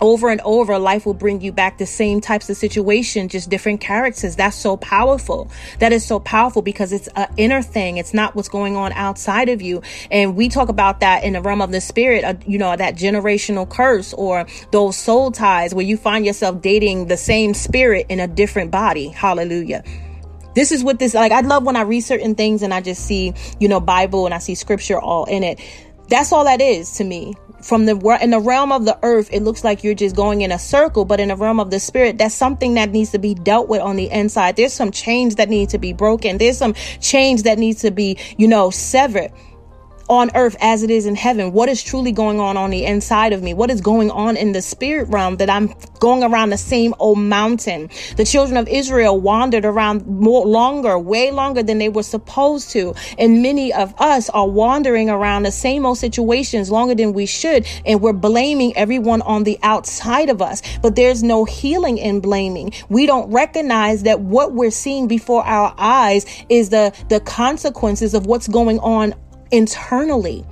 over 0.00 0.28
and 0.28 0.40
over 0.42 0.78
life 0.78 1.06
will 1.06 1.14
bring 1.14 1.40
you 1.40 1.52
back 1.52 1.78
the 1.78 1.86
same 1.86 2.20
types 2.20 2.48
of 2.50 2.56
situation 2.56 3.28
just 3.28 3.50
different 3.50 3.80
characters. 3.80 4.36
That's 4.36 4.56
so 4.56 4.76
powerful. 4.76 5.50
That 5.78 5.92
is 5.92 6.04
so 6.04 6.20
powerful 6.20 6.62
because 6.62 6.92
it's 6.92 7.08
an 7.16 7.32
inner 7.36 7.62
thing. 7.62 7.96
It's 7.96 8.14
not 8.14 8.34
what's 8.34 8.48
going 8.48 8.76
on 8.76 8.92
outside 8.92 9.48
of 9.48 9.62
you. 9.62 9.82
And 10.10 10.36
we 10.36 10.48
talk 10.48 10.68
about 10.68 11.00
that 11.00 11.24
in 11.24 11.32
the 11.32 11.42
realm 11.42 11.60
of 11.60 11.72
the 11.72 11.80
spirit 11.80 12.24
uh, 12.24 12.34
you 12.46 12.58
know 12.58 12.76
that 12.76 12.96
generational 12.96 13.68
curse 13.68 14.12
or 14.14 14.46
those 14.70 14.96
soul 14.96 15.30
ties 15.30 15.74
where 15.74 15.84
you 15.84 15.96
find 15.96 16.24
yourself 16.24 16.60
dating 16.62 17.06
the 17.06 17.16
same 17.16 17.54
spirit 17.54 18.06
in 18.08 18.20
a 18.20 18.26
different 18.26 18.70
body. 18.70 19.08
Hallelujah. 19.08 19.82
This 20.54 20.72
is 20.72 20.82
what 20.82 20.98
this 20.98 21.14
like 21.14 21.32
i 21.32 21.40
love 21.40 21.64
when 21.64 21.76
i 21.76 21.82
read 21.82 22.00
certain 22.00 22.34
things 22.34 22.62
and 22.62 22.74
i 22.74 22.80
just 22.80 23.06
see 23.06 23.32
you 23.60 23.68
know 23.68 23.78
bible 23.78 24.24
and 24.24 24.34
i 24.34 24.38
see 24.38 24.54
scripture 24.54 24.98
all 24.98 25.24
in 25.26 25.44
it. 25.44 25.60
That's 26.08 26.32
all 26.32 26.44
that 26.44 26.60
is 26.60 26.92
to 26.92 27.04
me 27.04 27.34
from 27.62 27.86
the 27.86 28.18
in 28.22 28.30
the 28.30 28.40
realm 28.40 28.72
of 28.72 28.84
the 28.84 28.98
earth 29.02 29.28
it 29.32 29.42
looks 29.42 29.64
like 29.64 29.82
you're 29.82 29.94
just 29.94 30.14
going 30.14 30.42
in 30.42 30.52
a 30.52 30.58
circle 30.58 31.04
but 31.04 31.20
in 31.20 31.28
the 31.28 31.36
realm 31.36 31.58
of 31.58 31.70
the 31.70 31.80
spirit 31.80 32.18
that's 32.18 32.34
something 32.34 32.74
that 32.74 32.90
needs 32.90 33.10
to 33.10 33.18
be 33.18 33.34
dealt 33.34 33.68
with 33.68 33.80
on 33.80 33.96
the 33.96 34.10
inside. 34.10 34.56
There's 34.56 34.72
some 34.72 34.90
chains 34.90 35.36
that 35.36 35.48
need 35.48 35.70
to 35.70 35.78
be 35.78 35.92
broken. 35.92 36.38
There's 36.38 36.58
some 36.58 36.74
chains 37.00 37.42
that 37.42 37.58
needs 37.58 37.80
to 37.82 37.90
be 37.90 38.18
you 38.36 38.48
know 38.48 38.70
severed 38.70 39.32
on 40.08 40.30
earth 40.34 40.56
as 40.60 40.82
it 40.82 40.90
is 40.90 41.06
in 41.06 41.14
heaven. 41.14 41.52
What 41.52 41.68
is 41.68 41.82
truly 41.82 42.12
going 42.12 42.40
on 42.40 42.56
on 42.56 42.70
the 42.70 42.84
inside 42.84 43.32
of 43.32 43.42
me? 43.42 43.54
What 43.54 43.70
is 43.70 43.80
going 43.80 44.10
on 44.10 44.36
in 44.36 44.52
the 44.52 44.62
spirit 44.62 45.08
realm 45.08 45.36
that 45.36 45.50
I'm 45.50 45.74
going 45.98 46.22
around 46.22 46.50
the 46.50 46.58
same 46.58 46.94
old 46.98 47.18
mountain? 47.18 47.90
The 48.16 48.24
children 48.24 48.56
of 48.56 48.68
Israel 48.68 49.20
wandered 49.20 49.64
around 49.64 50.06
more 50.06 50.46
longer, 50.46 50.98
way 50.98 51.30
longer 51.30 51.62
than 51.62 51.78
they 51.78 51.88
were 51.88 52.02
supposed 52.02 52.70
to. 52.70 52.94
And 53.18 53.42
many 53.42 53.72
of 53.72 53.94
us 53.98 54.30
are 54.30 54.48
wandering 54.48 55.10
around 55.10 55.42
the 55.42 55.52
same 55.52 55.84
old 55.84 55.98
situations 55.98 56.70
longer 56.70 56.94
than 56.94 57.12
we 57.12 57.26
should. 57.26 57.66
And 57.84 58.00
we're 58.00 58.12
blaming 58.12 58.76
everyone 58.76 59.22
on 59.22 59.44
the 59.44 59.58
outside 59.62 60.30
of 60.30 60.40
us. 60.40 60.62
But 60.80 60.96
there's 60.96 61.22
no 61.22 61.44
healing 61.44 61.98
in 61.98 62.20
blaming. 62.20 62.72
We 62.88 63.06
don't 63.06 63.30
recognize 63.30 64.04
that 64.04 64.20
what 64.20 64.52
we're 64.52 64.70
seeing 64.70 65.08
before 65.08 65.44
our 65.44 65.74
eyes 65.76 66.24
is 66.48 66.70
the, 66.70 66.94
the 67.08 67.20
consequences 67.20 68.14
of 68.14 68.26
what's 68.26 68.48
going 68.48 68.78
on 68.80 69.14
internally. 69.50 70.44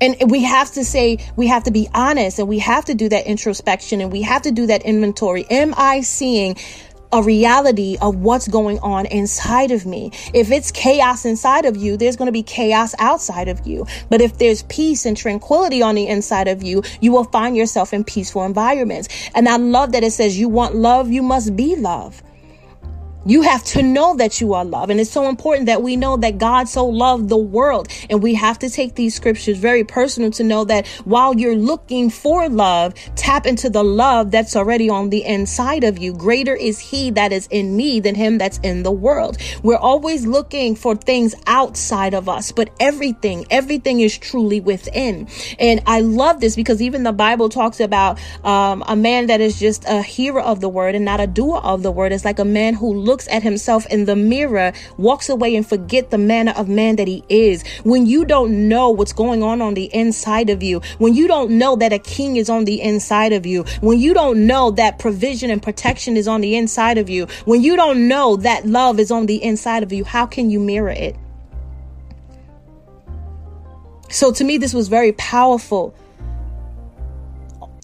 And 0.00 0.30
we 0.30 0.44
have 0.44 0.70
to 0.72 0.84
say, 0.84 1.18
we 1.34 1.48
have 1.48 1.64
to 1.64 1.72
be 1.72 1.88
honest 1.92 2.38
and 2.38 2.46
we 2.48 2.60
have 2.60 2.84
to 2.84 2.94
do 2.94 3.08
that 3.08 3.26
introspection 3.26 4.00
and 4.00 4.12
we 4.12 4.22
have 4.22 4.42
to 4.42 4.52
do 4.52 4.66
that 4.66 4.82
inventory. 4.82 5.44
Am 5.50 5.74
I 5.76 6.02
seeing 6.02 6.56
a 7.12 7.22
reality 7.22 7.96
of 8.00 8.16
what's 8.16 8.48
going 8.48 8.78
on 8.80 9.06
inside 9.06 9.70
of 9.70 9.86
me. 9.86 10.10
If 10.34 10.50
it's 10.50 10.70
chaos 10.70 11.24
inside 11.24 11.64
of 11.64 11.76
you, 11.76 11.96
there's 11.96 12.16
going 12.16 12.26
to 12.26 12.32
be 12.32 12.42
chaos 12.42 12.94
outside 12.98 13.48
of 13.48 13.66
you. 13.66 13.86
But 14.10 14.20
if 14.20 14.38
there's 14.38 14.62
peace 14.64 15.06
and 15.06 15.16
tranquility 15.16 15.82
on 15.82 15.94
the 15.94 16.06
inside 16.06 16.48
of 16.48 16.62
you, 16.62 16.82
you 17.00 17.12
will 17.12 17.24
find 17.24 17.56
yourself 17.56 17.92
in 17.92 18.04
peaceful 18.04 18.44
environments. 18.44 19.08
And 19.34 19.48
I 19.48 19.56
love 19.56 19.92
that 19.92 20.04
it 20.04 20.12
says 20.12 20.38
you 20.38 20.48
want 20.48 20.74
love, 20.74 21.10
you 21.10 21.22
must 21.22 21.56
be 21.56 21.76
love. 21.76 22.22
You 23.28 23.42
have 23.42 23.62
to 23.64 23.82
know 23.82 24.16
that 24.16 24.40
you 24.40 24.54
are 24.54 24.64
loved. 24.64 24.90
And 24.90 24.98
it's 24.98 25.10
so 25.10 25.28
important 25.28 25.66
that 25.66 25.82
we 25.82 25.96
know 25.96 26.16
that 26.16 26.38
God 26.38 26.66
so 26.66 26.86
loved 26.86 27.28
the 27.28 27.36
world. 27.36 27.88
And 28.08 28.22
we 28.22 28.34
have 28.36 28.58
to 28.60 28.70
take 28.70 28.94
these 28.94 29.14
scriptures 29.14 29.58
very 29.58 29.84
personal 29.84 30.30
to 30.30 30.42
know 30.42 30.64
that 30.64 30.86
while 31.04 31.36
you're 31.36 31.54
looking 31.54 32.08
for 32.08 32.48
love, 32.48 32.94
tap 33.16 33.46
into 33.46 33.68
the 33.68 33.84
love 33.84 34.30
that's 34.30 34.56
already 34.56 34.88
on 34.88 35.10
the 35.10 35.26
inside 35.26 35.84
of 35.84 35.98
you. 35.98 36.14
Greater 36.14 36.54
is 36.54 36.78
he 36.78 37.10
that 37.10 37.30
is 37.30 37.46
in 37.48 37.76
me 37.76 38.00
than 38.00 38.14
him 38.14 38.38
that's 38.38 38.56
in 38.62 38.82
the 38.82 38.90
world. 38.90 39.36
We're 39.62 39.76
always 39.76 40.24
looking 40.24 40.74
for 40.74 40.96
things 40.96 41.34
outside 41.46 42.14
of 42.14 42.30
us, 42.30 42.50
but 42.50 42.70
everything, 42.80 43.44
everything 43.50 44.00
is 44.00 44.16
truly 44.16 44.60
within. 44.60 45.28
And 45.58 45.82
I 45.84 46.00
love 46.00 46.40
this 46.40 46.56
because 46.56 46.80
even 46.80 47.02
the 47.02 47.12
Bible 47.12 47.50
talks 47.50 47.78
about 47.78 48.18
um, 48.42 48.82
a 48.88 48.96
man 48.96 49.26
that 49.26 49.42
is 49.42 49.60
just 49.60 49.84
a 49.86 50.00
hearer 50.00 50.40
of 50.40 50.62
the 50.62 50.68
word 50.70 50.94
and 50.94 51.04
not 51.04 51.20
a 51.20 51.26
doer 51.26 51.58
of 51.58 51.82
the 51.82 51.90
word. 51.90 52.12
It's 52.12 52.24
like 52.24 52.38
a 52.38 52.44
man 52.46 52.72
who 52.72 52.94
looks 52.94 53.17
looks 53.18 53.26
at 53.32 53.42
himself 53.42 53.84
in 53.86 54.04
the 54.04 54.14
mirror, 54.14 54.72
walks 54.96 55.28
away 55.28 55.56
and 55.56 55.68
forget 55.68 56.12
the 56.12 56.18
manner 56.18 56.52
of 56.56 56.68
man 56.68 56.94
that 56.94 57.08
he 57.08 57.24
is. 57.28 57.64
When 57.82 58.06
you 58.06 58.24
don't 58.24 58.68
know 58.68 58.90
what's 58.90 59.12
going 59.12 59.42
on 59.42 59.60
on 59.60 59.74
the 59.74 59.92
inside 59.92 60.50
of 60.50 60.62
you, 60.62 60.80
when 60.98 61.14
you 61.14 61.26
don't 61.26 61.50
know 61.50 61.74
that 61.74 61.92
a 61.92 61.98
king 61.98 62.36
is 62.36 62.48
on 62.48 62.64
the 62.64 62.80
inside 62.80 63.32
of 63.32 63.44
you, 63.44 63.64
when 63.80 63.98
you 63.98 64.14
don't 64.14 64.46
know 64.46 64.70
that 64.70 65.00
provision 65.00 65.50
and 65.50 65.60
protection 65.60 66.16
is 66.16 66.28
on 66.28 66.42
the 66.42 66.54
inside 66.54 66.96
of 66.96 67.10
you, 67.10 67.26
when 67.44 67.60
you 67.60 67.74
don't 67.74 68.06
know 68.06 68.36
that 68.36 68.66
love 68.66 69.00
is 69.00 69.10
on 69.10 69.26
the 69.26 69.42
inside 69.42 69.82
of 69.82 69.92
you, 69.92 70.04
how 70.04 70.24
can 70.24 70.48
you 70.48 70.60
mirror 70.60 70.90
it? 70.90 71.16
So 74.10 74.30
to 74.30 74.44
me, 74.44 74.58
this 74.58 74.72
was 74.72 74.86
very 74.86 75.10
powerful. 75.14 75.92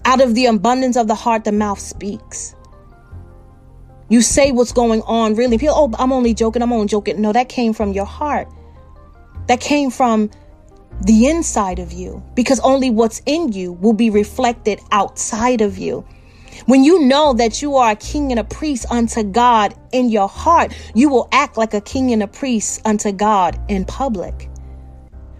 Out 0.05 0.21
of 0.21 0.37
the 0.37 0.47
abundance 0.47 0.97
of 0.97 1.09
the 1.09 1.17
heart, 1.17 1.43
the 1.43 1.51
mouth 1.51 1.81
speaks. 1.81 2.54
You 4.15 4.23
say 4.23 4.53
what's 4.53 4.71
going 4.71 5.03
on, 5.09 5.35
really. 5.35 5.59
People, 5.59 5.75
oh, 5.77 5.93
I'm 5.99 6.13
only 6.13 6.35
joking. 6.35 6.63
I'm 6.63 6.73
only 6.73 6.87
joking. 6.87 7.21
No, 7.21 7.33
that 7.33 7.49
came 7.49 7.73
from 7.73 7.93
your 7.93 8.05
heart. 8.05 8.47
That 9.49 9.61
came 9.61 9.91
from 9.91 10.31
the 11.01 11.27
inside 11.27 11.81
of 11.81 11.91
you 11.91 12.23
because 12.37 12.61
only 12.61 12.91
what's 12.91 13.21
in 13.27 13.51
you 13.51 13.73
will 13.73 13.93
be 13.93 14.11
reflected 14.11 14.79
outside 14.93 15.63
of 15.63 15.79
you. 15.79 16.07
When 16.67 16.85
you 16.85 17.01
know 17.01 17.33
that 17.33 17.61
you 17.61 17.75
are 17.75 17.91
a 17.91 17.97
king 17.97 18.31
and 18.31 18.39
a 18.39 18.45
priest 18.45 18.87
unto 18.89 19.25
God 19.25 19.75
in 19.91 20.11
your 20.11 20.29
heart, 20.29 20.73
you 20.95 21.09
will 21.09 21.29
act 21.33 21.57
like 21.57 21.75
a 21.75 21.81
king 21.81 22.13
and 22.13 22.23
a 22.23 22.29
priest 22.29 22.83
unto 22.85 23.11
God 23.11 23.61
in 23.69 23.85
public. 23.85 24.49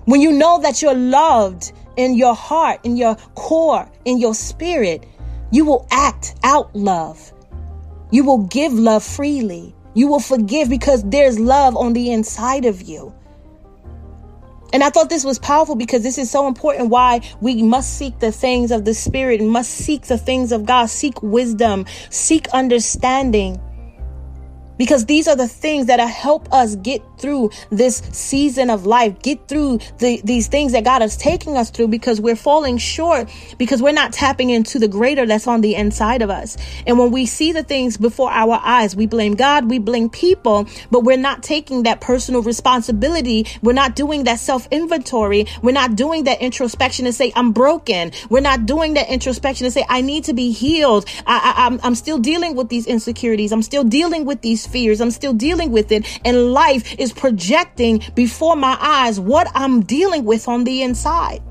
When 0.07 0.21
you 0.21 0.33
know 0.33 0.61
that 0.63 0.83
you're 0.83 0.97
loved 0.97 1.73
in 1.97 2.15
your 2.15 2.35
heart, 2.35 2.81
in 2.83 2.97
your 2.97 3.15
core, 3.37 3.89
in 4.05 4.19
your 4.19 4.35
spirit, 4.35 5.07
you 5.53 5.65
will 5.65 5.87
act 5.93 6.35
out 6.43 6.75
love. 6.75 7.31
You 8.15 8.23
will 8.23 8.47
give 8.47 8.73
love 8.73 9.03
freely. 9.03 9.75
You 9.95 10.07
will 10.07 10.21
forgive 10.21 10.69
because 10.69 11.03
there's 11.03 11.37
love 11.41 11.77
on 11.77 11.95
the 11.95 12.13
inside 12.13 12.65
of 12.65 12.81
you. 12.81 13.13
And 14.73 14.85
I 14.85 14.91
thought 14.91 15.11
this 15.11 15.25
was 15.25 15.41
powerful 15.41 15.75
because 15.75 16.05
this 16.05 16.17
is 16.17 16.31
so 16.31 16.47
important 16.47 16.91
why 16.91 17.23
we 17.41 17.61
must 17.65 17.99
seek 17.99 18.21
the 18.21 18.31
things 18.31 18.71
of 18.71 18.85
the 18.85 18.95
Spirit 18.95 19.43
must 19.43 19.69
seek 19.73 20.03
the 20.03 20.17
things 20.17 20.53
of 20.53 20.65
God, 20.65 20.91
seek 20.91 21.25
wisdom, 21.25 21.87
seek 22.09 22.47
understanding 22.51 23.61
because 24.79 25.07
these 25.07 25.29
are 25.29 25.37
the 25.37 25.49
things 25.49 25.87
that 25.87 26.01
help 26.01 26.53
us 26.53 26.77
get 26.77 27.03
through 27.19 27.51
this 27.71 27.99
season 28.13 28.71
of 28.71 28.87
life, 28.87 29.21
get 29.23 29.49
through 29.49 29.79
the, 29.99 30.21
these 30.25 30.49
things 30.49 30.73
that 30.73 30.85
God 30.85 31.03
is 31.03 31.17
taking 31.17 31.57
us 31.57 31.71
through 31.71 31.89
because 31.89 32.21
we're 32.21 32.37
falling 32.37 32.79
short 32.79 33.31
because 33.59 33.81
we're 33.81 33.93
not 33.93 34.13
tapping 34.13 34.51
into 34.51 34.79
the 34.79 34.89
greater 34.89 35.27
that's 35.27 35.47
on 35.47 35.61
the 35.61 35.75
inside 35.75 36.23
of 36.23 36.31
us. 36.31 36.57
And 36.87 36.99
when 36.99 37.11
we 37.11 37.27
see 37.27 37.53
the 37.53 37.63
things 37.63 37.97
before 37.97 38.31
our 38.31 38.61
eyes, 38.63 38.95
we 38.95 39.07
blame 39.07 39.35
God, 39.35 39.71
we 39.71 39.79
blame 39.79 40.11
people, 40.11 40.67
but 40.91 41.01
we're 41.05 41.17
not 41.17 41.43
taking 41.43 41.85
that 41.85 42.01
personal 42.01 42.43
responsibility. 42.43 43.47
We're 43.63 43.73
not 43.73 43.97
doing 43.97 44.25
that 44.25 44.39
self 44.41 44.69
inventory. 44.71 45.47
We're 45.63 45.73
not 45.73 45.97
doing 45.97 46.25
that 46.25 46.41
introspection 46.41 47.07
and 47.07 47.15
say, 47.15 47.33
I'm 47.35 47.53
broken. 47.53 48.13
We're 48.29 48.41
not 48.41 48.67
doing 48.67 48.95
that 48.95 49.09
introspection 49.09 49.67
and 49.67 49.73
say, 49.73 49.85
I 49.89 50.01
need 50.01 50.25
to 50.25 50.35
be 50.35 50.53
healed. 50.53 51.07
I, 51.27 51.55
I, 51.57 51.67
I'm, 51.67 51.81
I'm 51.83 51.95
still 51.95 52.19
dealing 52.19 52.55
with 52.55 52.69
these 52.69 52.87
insecurities. 52.87 53.53
I'm 53.53 53.63
still 53.63 53.85
dealing 53.85 54.25
with 54.25 54.41
these 54.65 54.73
fears. 54.73 55.01
I'm 55.01 55.11
still 55.11 55.33
dealing 55.33 55.71
with 55.71 55.93
it. 55.93 56.07
And 56.25 56.53
life 56.53 56.99
is 56.99 57.13
projecting 57.13 58.03
before 58.15 58.57
my 58.57 58.77
eyes 58.81 59.21
what 59.21 59.49
I'm 59.55 59.83
dealing 59.83 60.25
with 60.25 60.49
on 60.49 60.65
the 60.65 60.83
inside. 60.83 61.43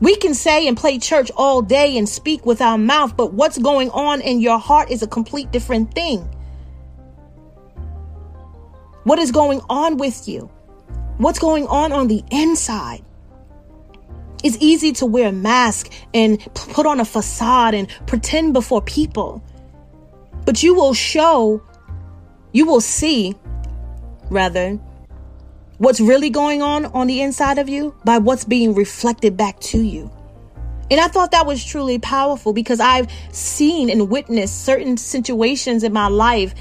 We 0.00 0.16
can 0.16 0.34
say 0.34 0.68
and 0.68 0.76
play 0.76 0.98
church 0.98 1.30
all 1.36 1.60
day 1.60 1.98
and 1.98 2.08
speak 2.08 2.46
with 2.46 2.60
our 2.62 2.78
mouth, 2.78 3.16
but 3.16 3.32
what's 3.32 3.58
going 3.58 3.90
on 3.90 4.20
in 4.20 4.40
your 4.40 4.58
heart 4.58 4.90
is 4.90 5.02
a 5.02 5.08
complete 5.08 5.50
different 5.50 5.92
thing. 5.92 6.20
What 9.02 9.18
is 9.18 9.32
going 9.32 9.60
on 9.68 9.96
with 9.96 10.28
you? 10.28 10.50
What's 11.16 11.40
going 11.40 11.66
on 11.66 11.90
on 11.92 12.06
the 12.06 12.22
inside? 12.30 13.04
It's 14.44 14.56
easy 14.60 14.92
to 14.92 15.06
wear 15.06 15.30
a 15.30 15.32
mask 15.32 15.90
and 16.14 16.38
put 16.54 16.86
on 16.86 17.00
a 17.00 17.04
facade 17.04 17.74
and 17.74 17.88
pretend 18.06 18.52
before 18.52 18.82
people. 18.82 19.42
But 20.44 20.62
you 20.62 20.74
will 20.74 20.94
show 20.94 21.60
you 22.58 22.66
will 22.66 22.80
see, 22.80 23.36
rather, 24.30 24.72
what's 25.76 26.00
really 26.00 26.28
going 26.28 26.60
on 26.60 26.86
on 26.86 27.06
the 27.06 27.22
inside 27.22 27.56
of 27.56 27.68
you 27.68 27.94
by 28.04 28.18
what's 28.18 28.44
being 28.44 28.74
reflected 28.74 29.36
back 29.36 29.60
to 29.60 29.78
you. 29.78 30.10
And 30.90 31.00
I 31.00 31.06
thought 31.06 31.30
that 31.30 31.46
was 31.46 31.64
truly 31.64 32.00
powerful 32.00 32.52
because 32.52 32.80
I've 32.80 33.08
seen 33.30 33.88
and 33.90 34.10
witnessed 34.10 34.64
certain 34.64 34.96
situations 34.96 35.84
in 35.84 35.92
my 35.92 36.08
life 36.08 36.52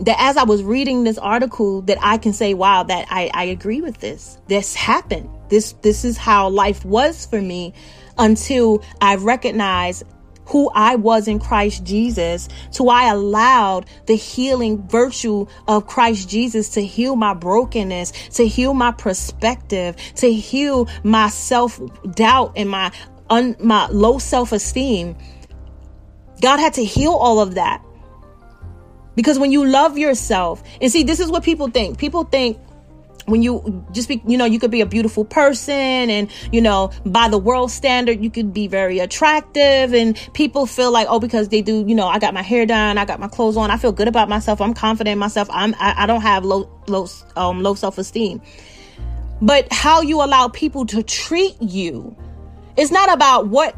that 0.00 0.16
as 0.18 0.36
I 0.36 0.42
was 0.42 0.64
reading 0.64 1.04
this 1.04 1.18
article 1.18 1.82
that 1.82 1.98
I 2.00 2.18
can 2.18 2.32
say, 2.32 2.52
wow, 2.52 2.82
that 2.82 3.06
I, 3.08 3.30
I 3.32 3.44
agree 3.44 3.82
with 3.82 3.98
this. 3.98 4.36
This 4.48 4.74
happened. 4.74 5.28
This 5.48 5.74
this 5.82 6.04
is 6.04 6.16
how 6.16 6.48
life 6.48 6.84
was 6.84 7.24
for 7.24 7.40
me 7.40 7.72
until 8.18 8.82
I 9.00 9.14
recognized 9.14 10.02
who 10.50 10.70
I 10.74 10.96
was 10.96 11.28
in 11.28 11.38
Christ 11.38 11.84
Jesus, 11.84 12.48
to 12.72 12.88
I 12.88 13.10
allowed 13.10 13.86
the 14.06 14.16
healing 14.16 14.86
virtue 14.88 15.46
of 15.68 15.86
Christ 15.86 16.28
Jesus 16.28 16.70
to 16.70 16.84
heal 16.84 17.16
my 17.16 17.34
brokenness, 17.34 18.12
to 18.30 18.46
heal 18.46 18.74
my 18.74 18.92
perspective, 18.92 19.96
to 20.16 20.32
heal 20.32 20.88
my 21.04 21.28
self 21.28 21.80
doubt 22.14 22.52
and 22.56 22.68
my 22.68 22.92
un, 23.28 23.56
my 23.60 23.86
low 23.88 24.18
self 24.18 24.52
esteem. 24.52 25.16
God 26.40 26.58
had 26.58 26.74
to 26.74 26.84
heal 26.84 27.12
all 27.12 27.40
of 27.40 27.54
that. 27.54 27.82
Because 29.14 29.38
when 29.38 29.52
you 29.52 29.66
love 29.66 29.98
yourself, 29.98 30.62
and 30.80 30.90
see, 30.90 31.02
this 31.02 31.20
is 31.20 31.30
what 31.30 31.42
people 31.42 31.68
think. 31.68 31.98
People 31.98 32.24
think 32.24 32.58
when 33.30 33.42
you 33.42 33.84
just 33.92 34.08
be 34.08 34.22
you 34.26 34.36
know 34.36 34.44
you 34.44 34.58
could 34.58 34.70
be 34.70 34.80
a 34.80 34.86
beautiful 34.86 35.24
person 35.24 36.10
and 36.10 36.30
you 36.52 36.60
know 36.60 36.90
by 37.06 37.28
the 37.28 37.38
world 37.38 37.70
standard 37.70 38.22
you 38.22 38.30
could 38.30 38.52
be 38.52 38.66
very 38.66 38.98
attractive 38.98 39.94
and 39.94 40.16
people 40.34 40.66
feel 40.66 40.90
like 40.90 41.06
oh 41.08 41.20
because 41.20 41.48
they 41.48 41.62
do 41.62 41.84
you 41.86 41.94
know 41.94 42.08
i 42.08 42.18
got 42.18 42.34
my 42.34 42.42
hair 42.42 42.66
done 42.66 42.98
i 42.98 43.04
got 43.04 43.20
my 43.20 43.28
clothes 43.28 43.56
on 43.56 43.70
i 43.70 43.76
feel 43.76 43.92
good 43.92 44.08
about 44.08 44.28
myself 44.28 44.60
i'm 44.60 44.74
confident 44.74 45.12
in 45.12 45.18
myself 45.18 45.48
i'm 45.50 45.74
i, 45.78 45.94
I 45.98 46.06
don't 46.06 46.22
have 46.22 46.44
low 46.44 46.68
low 46.88 47.06
um 47.36 47.62
low 47.62 47.74
self-esteem. 47.74 48.42
But 49.42 49.72
how 49.72 50.02
you 50.02 50.22
allow 50.22 50.48
people 50.48 50.84
to 50.86 51.02
treat 51.02 51.56
you 51.62 52.14
it's 52.76 52.90
not 52.90 53.12
about 53.12 53.48
what 53.48 53.74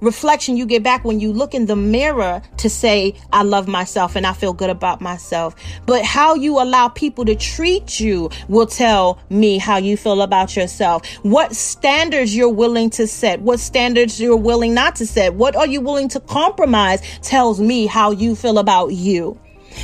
reflection 0.00 0.56
you 0.56 0.66
get 0.66 0.82
back 0.82 1.04
when 1.04 1.20
you 1.20 1.32
look 1.32 1.54
in 1.54 1.66
the 1.66 1.76
mirror 1.76 2.42
to 2.58 2.70
say, 2.70 3.14
I 3.32 3.42
love 3.42 3.68
myself 3.68 4.16
and 4.16 4.26
I 4.26 4.32
feel 4.32 4.52
good 4.52 4.70
about 4.70 5.00
myself. 5.00 5.54
But 5.86 6.04
how 6.04 6.34
you 6.34 6.60
allow 6.60 6.88
people 6.88 7.24
to 7.24 7.34
treat 7.34 8.00
you 8.00 8.30
will 8.48 8.66
tell 8.66 9.18
me 9.30 9.58
how 9.58 9.78
you 9.78 9.96
feel 9.96 10.22
about 10.22 10.56
yourself. 10.56 11.06
What 11.22 11.54
standards 11.54 12.36
you're 12.36 12.48
willing 12.48 12.90
to 12.90 13.06
set, 13.06 13.40
what 13.40 13.60
standards 13.60 14.20
you're 14.20 14.36
willing 14.36 14.74
not 14.74 14.96
to 14.96 15.06
set, 15.06 15.34
what 15.34 15.56
are 15.56 15.66
you 15.66 15.80
willing 15.80 16.08
to 16.10 16.20
compromise 16.20 17.00
tells 17.22 17.60
me 17.60 17.86
how 17.86 18.10
you 18.10 18.34
feel 18.34 18.58
about 18.58 18.88
you. 18.88 19.38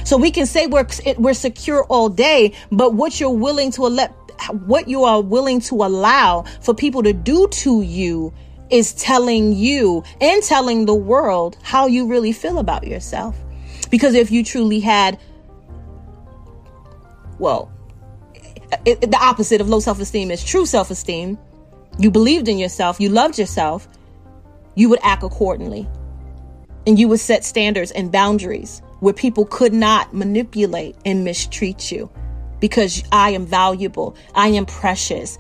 So 0.05 0.17
we 0.17 0.31
can 0.31 0.47
say 0.47 0.67
we're, 0.67 0.87
we're 1.19 1.35
secure 1.35 1.85
all 1.85 2.09
day, 2.09 2.53
but 2.71 2.95
what 2.95 3.21
you're 3.21 3.31
willing 3.31 3.71
to 3.73 3.83
let, 3.83 4.15
what 4.67 4.89
you 4.89 5.05
are 5.05 5.21
willing 5.21 5.61
to 5.61 5.75
allow 5.77 6.43
for 6.63 6.75
people 6.75 7.03
to 7.03 7.13
do 7.13 7.47
to 7.49 7.83
you 7.83 8.33
is 8.73 8.95
telling 8.95 9.53
you 9.53 10.03
and 10.21 10.43
telling 10.43 10.87
the 10.87 10.95
world 10.95 11.57
how 11.63 11.87
you 11.87 12.07
really 12.07 12.33
feel 12.33 12.59
about 12.59 12.87
yourself. 12.87 13.39
Because 13.91 14.15
if 14.15 14.31
you 14.31 14.43
truly 14.43 14.81
had, 14.81 15.21
well, 17.39 17.71
it, 18.87 19.03
the 19.03 19.19
opposite 19.21 19.61
of 19.61 19.69
low 19.69 19.79
self 19.79 20.01
esteem 20.01 20.31
is 20.31 20.43
true 20.43 20.65
self 20.65 20.91
esteem, 20.91 21.39
you 21.99 22.11
believed 22.11 22.49
in 22.49 22.59
yourself, 22.59 22.99
you 22.99 23.11
loved 23.11 23.39
yourself, 23.39 23.87
you 24.75 24.89
would 24.89 25.01
act 25.03 25.23
accordingly. 25.23 25.87
And 26.87 26.99
you 26.99 27.07
would 27.09 27.21
set 27.21 27.45
standards 27.45 27.93
and 27.93 28.11
boundaries 28.11 28.83
where 28.99 29.15
people 29.15 29.45
could 29.45 29.73
not 29.73 30.13
manipulate 30.13 30.97
and 31.05 31.25
mistreat 31.25 31.93
you 31.93 32.11
because 32.59 33.05
I 33.13 33.31
am 33.31 33.45
valuable, 33.45 34.17
I 34.35 34.49
am 34.49 34.67
precious, 34.67 35.39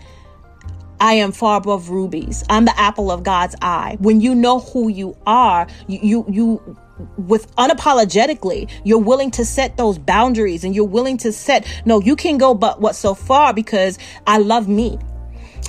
I 1.03 1.15
am 1.15 1.33
far 1.33 1.57
above 1.57 1.91
rubies. 1.91 2.45
I'm 2.49 2.65
the 2.65 2.79
apple 2.79 3.11
of 3.11 3.25
God's 3.25 3.57
eye. 3.61 3.97
When 3.99 4.21
you 4.21 4.37
know 4.37 4.61
who 4.61 4.89
you 4.89 5.17
are, 5.27 5.67
you, 5.89 5.99
you, 6.01 6.25
you 6.29 6.77
with 7.17 7.53
unapologetically 7.57 8.71
you're 8.85 8.99
willing 8.99 9.31
to 9.33 9.45
set 9.45 9.77
those 9.77 9.99
boundaries 9.99 10.63
and 10.63 10.73
you're 10.73 10.85
willing 10.85 11.17
to 11.17 11.33
set 11.33 11.67
no 11.85 12.01
you 12.01 12.15
can 12.15 12.39
go 12.39 12.55
but 12.55 12.81
what 12.81 12.95
so 12.95 13.13
far 13.13 13.53
because 13.53 13.99
i 14.27 14.39
love 14.39 14.69
me 14.69 14.97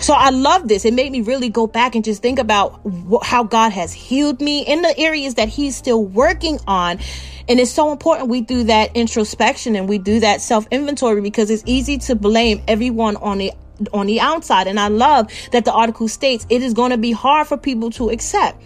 so 0.02 0.14
I 0.14 0.32
love 0.32 0.68
this. 0.68 0.86
It 0.86 0.94
made 0.94 1.12
me 1.12 1.22
really 1.22 1.50
go 1.50 1.68
back 1.68 1.96
and 1.96 2.04
just 2.04 2.22
think 2.22 2.40
about 2.40 2.82
wh- 2.84 3.24
how 3.24 3.44
God 3.44 3.72
has 3.72 3.94
healed 3.94 4.42
me 4.42 4.66
in 4.66 4.82
the 4.82 4.98
areas 4.98 5.36
that 5.36 5.50
He's 5.50 5.76
still 5.76 6.04
working 6.04 6.60
on. 6.68 7.00
And 7.48 7.60
it's 7.60 7.72
so 7.72 7.92
important 7.92 8.30
we 8.30 8.42
do 8.42 8.64
that 8.64 8.96
introspection 8.96 9.76
and 9.76 9.88
we 9.88 10.00
do 10.00 10.20
that 10.22 10.42
self 10.42 10.68
inventory 10.72 11.22
because 11.22 11.50
it's 11.50 11.64
easy 11.66 11.98
to 12.00 12.16
blame 12.16 12.62
everyone 12.68 13.18
on 13.18 13.38
the 13.38 13.54
on 13.92 14.08
the 14.08 14.20
outside. 14.20 14.68
And 14.68 14.80
I 14.80 14.88
love 14.88 15.30
that 15.52 15.66
the 15.66 15.74
article 15.74 16.08
states 16.08 16.46
it 16.50 16.62
is 16.62 16.74
going 16.74 16.92
to 16.92 16.98
be 16.98 17.12
hard 17.12 17.48
for 17.48 17.58
people 17.58 17.90
to 17.92 18.10
accept. 18.10 18.62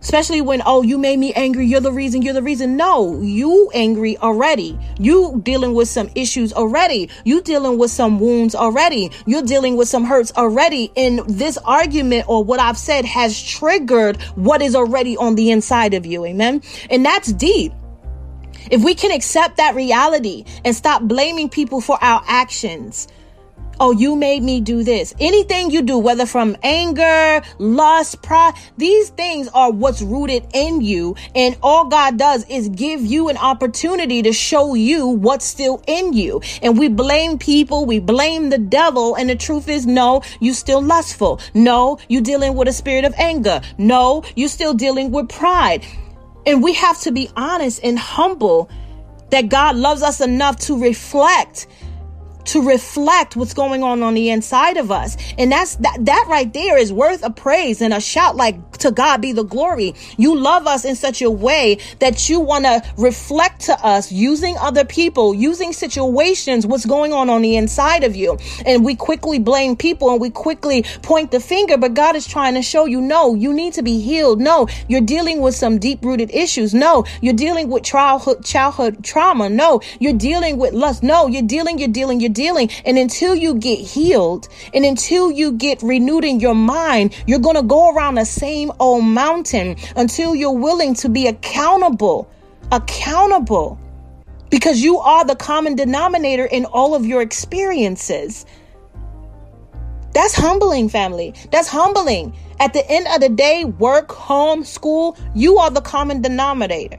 Especially 0.00 0.40
when, 0.40 0.60
oh, 0.66 0.82
you 0.82 0.98
made 0.98 1.20
me 1.20 1.32
angry. 1.34 1.64
You're 1.64 1.80
the 1.80 1.92
reason. 1.92 2.22
You're 2.22 2.34
the 2.34 2.42
reason. 2.42 2.76
No, 2.76 3.20
you 3.20 3.70
angry 3.72 4.18
already. 4.18 4.76
You 4.98 5.40
dealing 5.44 5.74
with 5.74 5.86
some 5.86 6.10
issues 6.16 6.52
already. 6.52 7.08
You 7.24 7.40
dealing 7.40 7.78
with 7.78 7.92
some 7.92 8.18
wounds 8.18 8.56
already. 8.56 9.12
You're 9.26 9.42
dealing 9.42 9.76
with 9.76 9.86
some 9.86 10.04
hurts 10.04 10.32
already. 10.36 10.90
And 10.96 11.20
this 11.28 11.56
argument 11.58 12.24
or 12.26 12.42
what 12.42 12.58
I've 12.58 12.78
said 12.78 13.04
has 13.04 13.40
triggered 13.40 14.20
what 14.34 14.60
is 14.60 14.74
already 14.74 15.16
on 15.16 15.36
the 15.36 15.52
inside 15.52 15.94
of 15.94 16.04
you. 16.04 16.24
Amen. 16.24 16.62
And 16.90 17.06
that's 17.06 17.32
deep. 17.32 17.72
If 18.72 18.82
we 18.82 18.96
can 18.96 19.12
accept 19.12 19.58
that 19.58 19.76
reality 19.76 20.44
and 20.64 20.74
stop 20.74 21.02
blaming 21.02 21.48
people 21.48 21.80
for 21.80 21.96
our 22.02 22.24
actions, 22.26 23.06
Oh, 23.84 23.90
you 23.90 24.14
made 24.14 24.44
me 24.44 24.60
do 24.60 24.84
this. 24.84 25.12
Anything 25.18 25.72
you 25.72 25.82
do, 25.82 25.98
whether 25.98 26.24
from 26.24 26.56
anger, 26.62 27.42
lust, 27.58 28.22
pride, 28.22 28.54
these 28.76 29.08
things 29.08 29.48
are 29.48 29.72
what's 29.72 30.00
rooted 30.00 30.46
in 30.54 30.82
you. 30.82 31.16
And 31.34 31.58
all 31.64 31.86
God 31.86 32.16
does 32.16 32.48
is 32.48 32.68
give 32.68 33.00
you 33.00 33.28
an 33.28 33.36
opportunity 33.36 34.22
to 34.22 34.32
show 34.32 34.76
you 34.76 35.08
what's 35.08 35.44
still 35.44 35.82
in 35.88 36.12
you. 36.12 36.40
And 36.62 36.78
we 36.78 36.86
blame 36.86 37.38
people, 37.38 37.84
we 37.84 37.98
blame 37.98 38.50
the 38.50 38.58
devil. 38.58 39.16
And 39.16 39.28
the 39.28 39.34
truth 39.34 39.68
is, 39.68 39.84
no, 39.84 40.22
you 40.38 40.54
still 40.54 40.80
lustful. 40.80 41.40
No, 41.52 41.98
you 42.08 42.20
dealing 42.20 42.54
with 42.54 42.68
a 42.68 42.72
spirit 42.72 43.04
of 43.04 43.14
anger. 43.18 43.62
No, 43.78 44.22
you 44.36 44.46
still 44.46 44.74
dealing 44.74 45.10
with 45.10 45.28
pride. 45.28 45.84
And 46.46 46.62
we 46.62 46.74
have 46.74 47.00
to 47.00 47.10
be 47.10 47.30
honest 47.34 47.80
and 47.82 47.98
humble 47.98 48.70
that 49.30 49.48
God 49.48 49.74
loves 49.74 50.02
us 50.02 50.20
enough 50.20 50.56
to 50.66 50.80
reflect 50.80 51.66
to 52.46 52.66
reflect 52.66 53.36
what's 53.36 53.54
going 53.54 53.82
on 53.82 54.02
on 54.02 54.14
the 54.14 54.30
inside 54.30 54.76
of 54.76 54.90
us. 54.90 55.16
And 55.38 55.52
that's 55.52 55.76
that, 55.76 55.98
that 56.00 56.26
right 56.28 56.52
there 56.52 56.78
is 56.78 56.92
worth 56.92 57.22
a 57.22 57.30
praise 57.30 57.80
and 57.80 57.94
a 57.94 58.00
shout 58.00 58.36
like 58.36 58.78
to 58.78 58.90
God 58.90 59.20
be 59.20 59.32
the 59.32 59.44
glory. 59.44 59.94
You 60.16 60.36
love 60.36 60.66
us 60.66 60.84
in 60.84 60.96
such 60.96 61.22
a 61.22 61.30
way 61.30 61.78
that 62.00 62.28
you 62.28 62.40
want 62.40 62.64
to 62.64 62.82
reflect 62.96 63.62
to 63.62 63.74
us 63.84 64.10
using 64.10 64.56
other 64.58 64.84
people, 64.84 65.34
using 65.34 65.72
situations, 65.72 66.66
what's 66.66 66.86
going 66.86 67.12
on 67.12 67.30
on 67.30 67.42
the 67.42 67.56
inside 67.56 68.04
of 68.04 68.16
you. 68.16 68.38
And 68.66 68.84
we 68.84 68.96
quickly 68.96 69.38
blame 69.38 69.76
people 69.76 70.10
and 70.10 70.20
we 70.20 70.30
quickly 70.30 70.82
point 71.02 71.30
the 71.30 71.40
finger, 71.40 71.76
but 71.76 71.94
God 71.94 72.16
is 72.16 72.26
trying 72.26 72.54
to 72.54 72.62
show 72.62 72.86
you, 72.86 73.00
no, 73.00 73.34
you 73.34 73.52
need 73.52 73.74
to 73.74 73.82
be 73.82 74.00
healed. 74.00 74.40
No, 74.40 74.68
you're 74.88 75.00
dealing 75.00 75.40
with 75.40 75.54
some 75.54 75.78
deep 75.78 76.04
rooted 76.04 76.30
issues. 76.32 76.74
No, 76.74 77.04
you're 77.20 77.34
dealing 77.34 77.68
with 77.68 77.84
childhood, 77.84 78.44
childhood 78.44 79.04
trauma. 79.04 79.48
No, 79.48 79.80
you're 80.00 80.12
dealing 80.12 80.58
with 80.58 80.72
lust. 80.72 81.02
No, 81.02 81.26
you're 81.26 81.42
dealing, 81.42 81.78
you're 81.78 81.88
dealing, 81.88 82.20
you're 82.20 82.30
dealing. 82.32 82.70
And 82.84 82.98
until 82.98 83.34
you 83.34 83.54
get 83.54 83.78
healed 83.78 84.48
and 84.74 84.84
until 84.84 85.30
you 85.30 85.52
get 85.52 85.82
renewed 85.82 86.24
in 86.24 86.40
your 86.40 86.54
mind, 86.54 87.14
you're 87.26 87.38
going 87.38 87.56
to 87.56 87.62
go 87.62 87.94
around 87.94 88.16
the 88.16 88.24
same 88.24 88.72
old 88.80 89.04
mountain 89.04 89.76
until 89.96 90.34
you're 90.34 90.52
willing 90.52 90.94
to 90.94 91.08
be 91.08 91.26
accountable. 91.26 92.30
Accountable. 92.70 93.78
Because 94.50 94.82
you 94.82 94.98
are 94.98 95.24
the 95.24 95.36
common 95.36 95.76
denominator 95.76 96.44
in 96.44 96.64
all 96.66 96.94
of 96.94 97.06
your 97.06 97.22
experiences. 97.22 98.44
That's 100.12 100.34
humbling, 100.34 100.88
family. 100.88 101.34
That's 101.50 101.68
humbling. 101.68 102.36
At 102.60 102.74
the 102.74 102.88
end 102.90 103.06
of 103.08 103.20
the 103.20 103.30
day, 103.30 103.64
work, 103.64 104.12
home, 104.12 104.62
school, 104.62 105.16
you 105.34 105.58
are 105.58 105.70
the 105.70 105.80
common 105.80 106.20
denominator. 106.20 106.98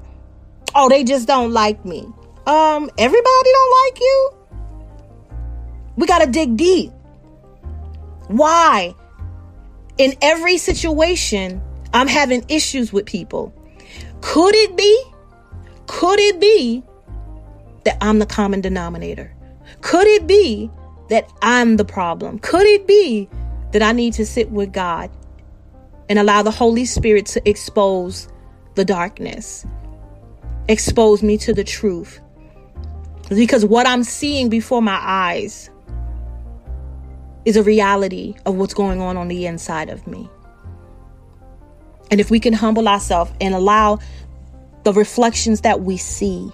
Oh, 0.75 0.89
they 0.89 1.03
just 1.03 1.27
don't 1.27 1.51
like 1.51 1.85
me. 1.85 1.99
Um, 2.47 2.89
everybody 2.97 3.49
don't 3.53 3.85
like 3.85 3.99
you? 3.99 4.31
We 5.95 6.07
got 6.07 6.19
to 6.19 6.29
dig 6.29 6.57
deep. 6.57 6.91
Why? 8.27 8.95
In 9.97 10.15
every 10.21 10.57
situation, 10.57 11.61
I'm 11.93 12.07
having 12.07 12.43
issues 12.49 12.91
with 12.91 13.05
people. 13.05 13.53
Could 14.21 14.55
it 14.55 14.75
be? 14.75 15.03
Could 15.85 16.19
it 16.19 16.39
be 16.39 16.83
that 17.83 17.97
I'm 18.01 18.19
the 18.19 18.25
common 18.25 18.61
denominator? 18.61 19.35
Could 19.81 20.07
it 20.07 20.25
be 20.25 20.71
that 21.09 21.31
I'm 21.41 21.77
the 21.77 21.85
problem? 21.85 22.39
Could 22.39 22.65
it 22.65 22.87
be 22.87 23.29
that 23.71 23.83
I 23.83 23.91
need 23.91 24.13
to 24.13 24.25
sit 24.25 24.49
with 24.49 24.71
God 24.71 25.11
and 26.09 26.17
allow 26.17 26.41
the 26.41 26.51
Holy 26.51 26.85
Spirit 26.85 27.25
to 27.27 27.49
expose 27.49 28.27
the 28.75 28.85
darkness, 28.85 29.65
expose 30.67 31.21
me 31.21 31.37
to 31.39 31.53
the 31.53 31.63
truth? 31.63 32.19
Because 33.29 33.65
what 33.65 33.87
I'm 33.87 34.03
seeing 34.03 34.49
before 34.49 34.81
my 34.81 34.99
eyes 35.01 35.69
is 37.45 37.57
a 37.57 37.63
reality 37.63 38.35
of 38.45 38.55
what's 38.55 38.73
going 38.73 39.01
on 39.01 39.17
on 39.17 39.27
the 39.27 39.45
inside 39.45 39.89
of 39.89 40.05
me. 40.07 40.29
And 42.11 42.19
if 42.19 42.29
we 42.29 42.39
can 42.39 42.53
humble 42.53 42.87
ourselves 42.87 43.31
and 43.41 43.53
allow 43.53 43.99
the 44.83 44.93
reflections 44.93 45.61
that 45.61 45.81
we 45.81 45.97
see, 45.97 46.51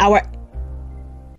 our 0.00 0.22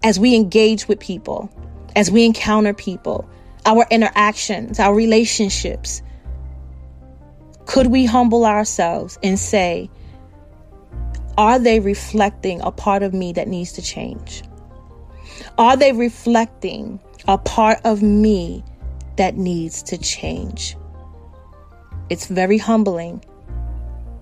as 0.04 0.20
we 0.20 0.36
engage 0.36 0.88
with 0.88 1.00
people, 1.00 1.50
as 1.96 2.12
we 2.12 2.26
encounter 2.26 2.74
people, 2.74 3.28
our 3.66 3.88
interactions, 3.90 4.80
our 4.80 4.94
relationships, 4.94 6.04
could 7.66 7.88
we 7.88 8.06
humble 8.06 8.46
ourselves 8.46 9.18
and 9.24 9.40
say, 9.40 9.90
are 11.38 11.58
they 11.58 11.80
reflecting 11.80 12.62
a 12.62 12.72
part 12.72 13.02
of 13.02 13.14
me 13.14 13.34
that 13.34 13.48
needs 13.48 13.72
to 13.74 13.82
change? 13.82 14.44
Are 15.58 15.76
they 15.76 15.92
reflecting 15.92 17.00
a 17.28 17.38
part 17.38 17.80
of 17.84 18.02
me 18.02 18.64
that 19.18 19.36
needs 19.36 19.82
to 19.84 19.98
change. 19.98 20.76
It's 22.10 22.28
very 22.28 22.58
humbling, 22.58 23.24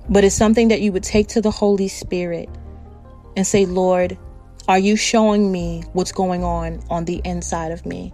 but 0.10 0.24
it's 0.24 0.36
something 0.36 0.70
that 0.70 0.82
you 0.82 0.92
would 0.92 1.04
take 1.04 1.28
to 1.30 1.42
the 1.42 1.52
Holy 1.52 1.88
Spirit 1.88 2.50
and 3.36 3.46
say, 3.46 3.66
Lord, 3.66 4.18
are 4.68 4.80
you 4.80 4.96
showing 4.96 5.52
me 5.52 5.84
what's 5.92 6.14
going 6.14 6.44
on 6.44 6.82
on 6.90 7.06
the 7.06 7.22
inside 7.26 7.72
of 7.72 7.86
me? 7.86 8.14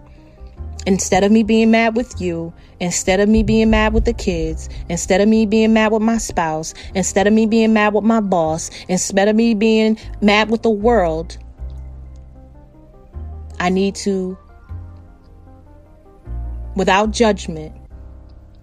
Instead 0.86 1.22
of 1.22 1.30
me 1.30 1.42
being 1.42 1.70
mad 1.70 1.94
with 1.94 2.20
you, 2.20 2.52
instead 2.80 3.20
of 3.20 3.28
me 3.28 3.42
being 3.42 3.70
mad 3.70 3.92
with 3.92 4.06
the 4.06 4.14
kids, 4.14 4.68
instead 4.88 5.20
of 5.20 5.28
me 5.28 5.46
being 5.46 5.72
mad 5.72 5.92
with 5.92 6.02
my 6.02 6.18
spouse, 6.18 6.74
instead 6.94 7.26
of 7.26 7.32
me 7.32 7.46
being 7.46 7.72
mad 7.72 7.92
with 7.94 8.02
my 8.02 8.20
boss, 8.20 8.70
instead 8.88 9.28
of 9.28 9.36
me 9.36 9.54
being 9.54 9.98
mad 10.22 10.50
with 10.50 10.62
the 10.62 10.70
world, 10.70 11.36
I 13.60 13.68
need 13.68 13.94
to 13.96 14.38
without 16.80 17.10
judgment 17.10 17.76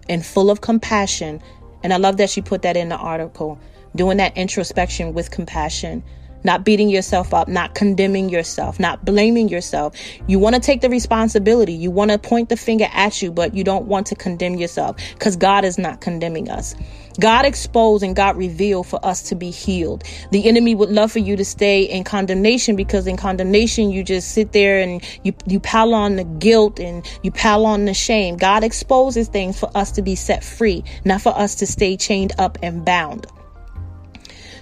and 0.08 0.26
full 0.26 0.50
of 0.50 0.60
compassion. 0.60 1.40
And 1.84 1.92
I 1.92 1.98
love 1.98 2.16
that 2.16 2.28
she 2.28 2.42
put 2.42 2.62
that 2.62 2.76
in 2.76 2.88
the 2.88 2.96
article, 2.96 3.60
doing 3.94 4.16
that 4.16 4.36
introspection 4.36 5.14
with 5.14 5.30
compassion 5.30 6.02
not 6.44 6.64
beating 6.64 6.88
yourself 6.88 7.34
up, 7.34 7.48
not 7.48 7.74
condemning 7.74 8.28
yourself, 8.28 8.78
not 8.78 9.04
blaming 9.04 9.48
yourself. 9.48 9.94
You 10.28 10.38
want 10.38 10.54
to 10.54 10.60
take 10.60 10.80
the 10.80 10.88
responsibility. 10.88 11.72
You 11.72 11.90
want 11.90 12.12
to 12.12 12.18
point 12.18 12.48
the 12.48 12.56
finger 12.56 12.86
at 12.92 13.20
you, 13.20 13.32
but 13.32 13.54
you 13.54 13.64
don't 13.64 13.86
want 13.86 14.06
to 14.08 14.14
condemn 14.14 14.54
yourself 14.54 14.96
because 15.14 15.36
God 15.36 15.64
is 15.64 15.78
not 15.78 16.00
condemning 16.00 16.48
us. 16.48 16.76
God 17.20 17.44
exposed 17.44 18.02
and 18.04 18.14
God 18.14 18.36
revealed 18.36 18.86
for 18.86 19.04
us 19.04 19.22
to 19.22 19.34
be 19.34 19.50
healed. 19.50 20.04
The 20.30 20.48
enemy 20.48 20.74
would 20.74 20.90
love 20.90 21.12
for 21.12 21.18
you 21.18 21.36
to 21.36 21.44
stay 21.44 21.82
in 21.82 22.04
condemnation 22.04 22.76
because 22.76 23.06
in 23.06 23.16
condemnation 23.16 23.90
you 23.90 24.04
just 24.04 24.32
sit 24.32 24.52
there 24.52 24.78
and 24.80 25.02
you 25.24 25.34
you 25.46 25.58
pile 25.58 25.94
on 25.94 26.16
the 26.16 26.24
guilt 26.24 26.78
and 26.78 27.04
you 27.22 27.30
pile 27.30 27.66
on 27.66 27.86
the 27.86 27.94
shame. 27.94 28.36
God 28.36 28.62
exposes 28.62 29.28
things 29.28 29.58
for 29.58 29.70
us 29.76 29.92
to 29.92 30.02
be 30.02 30.14
set 30.14 30.44
free, 30.44 30.84
not 31.04 31.20
for 31.20 31.36
us 31.36 31.56
to 31.56 31.66
stay 31.66 31.96
chained 31.96 32.32
up 32.38 32.58
and 32.62 32.84
bound. 32.84 33.26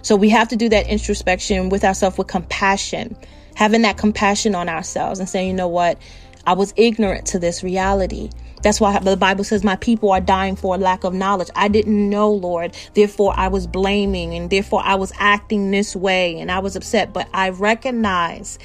So 0.03 0.15
we 0.15 0.29
have 0.31 0.49
to 0.49 0.57
do 0.57 0.69
that 0.69 0.87
introspection 0.87 1.69
with 1.69 1.85
ourselves 1.85 2.17
with 2.17 2.29
compassion, 2.29 3.17
having 3.55 3.83
that 3.83 3.97
compassion 3.99 4.55
on 4.55 4.69
ourselves 4.69 5.19
and 5.19 5.29
saying, 5.29 5.49
you 5.49 5.55
know 5.55 5.69
what? 5.69 5.99
I 6.47 6.53
was 6.53 6.73
ignorant 6.77 7.27
to 7.29 7.41
this 7.41 7.65
reality. 7.65 8.31
That's 8.63 8.81
why 8.81 8.99
the 8.99 9.17
Bible 9.17 9.45
says, 9.45 9.63
My 9.63 9.77
people 9.77 10.11
are 10.11 10.21
dying 10.21 10.57
for 10.57 10.77
lack 10.77 11.05
of 11.05 11.15
knowledge. 11.15 11.51
I 11.55 11.69
didn't 11.69 12.11
know, 12.11 12.33
Lord. 12.33 12.77
Therefore, 12.95 13.35
I 13.37 13.49
was 13.49 13.67
blaming 13.67 14.35
and 14.35 14.51
therefore 14.51 14.83
I 14.85 14.97
was 14.97 15.13
acting 15.19 15.71
this 15.71 15.95
way 15.95 16.39
and 16.41 16.51
I 16.51 16.59
was 16.59 16.77
upset. 16.77 17.13
But 17.13 17.29
I 17.33 17.51
recognize 17.51 18.59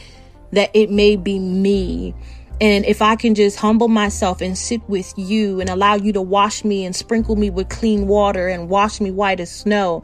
that 0.51 0.71
it 0.73 0.89
may 0.89 1.15
be 1.15 1.39
me 1.39 2.13
and 2.61 2.85
if 2.85 3.01
I 3.01 3.15
can 3.15 3.33
just 3.33 3.57
humble 3.57 3.87
myself 3.87 4.39
and 4.39 4.55
sit 4.55 4.87
with 4.87 5.15
you 5.17 5.59
and 5.59 5.67
allow 5.67 5.95
you 5.95 6.13
to 6.13 6.21
wash 6.21 6.63
me 6.63 6.85
and 6.85 6.95
sprinkle 6.95 7.35
me 7.35 7.49
with 7.49 7.69
clean 7.69 8.07
water 8.07 8.47
and 8.47 8.69
wash 8.69 9.01
me 9.01 9.09
white 9.09 9.39
as 9.39 9.49
snow. 9.49 10.03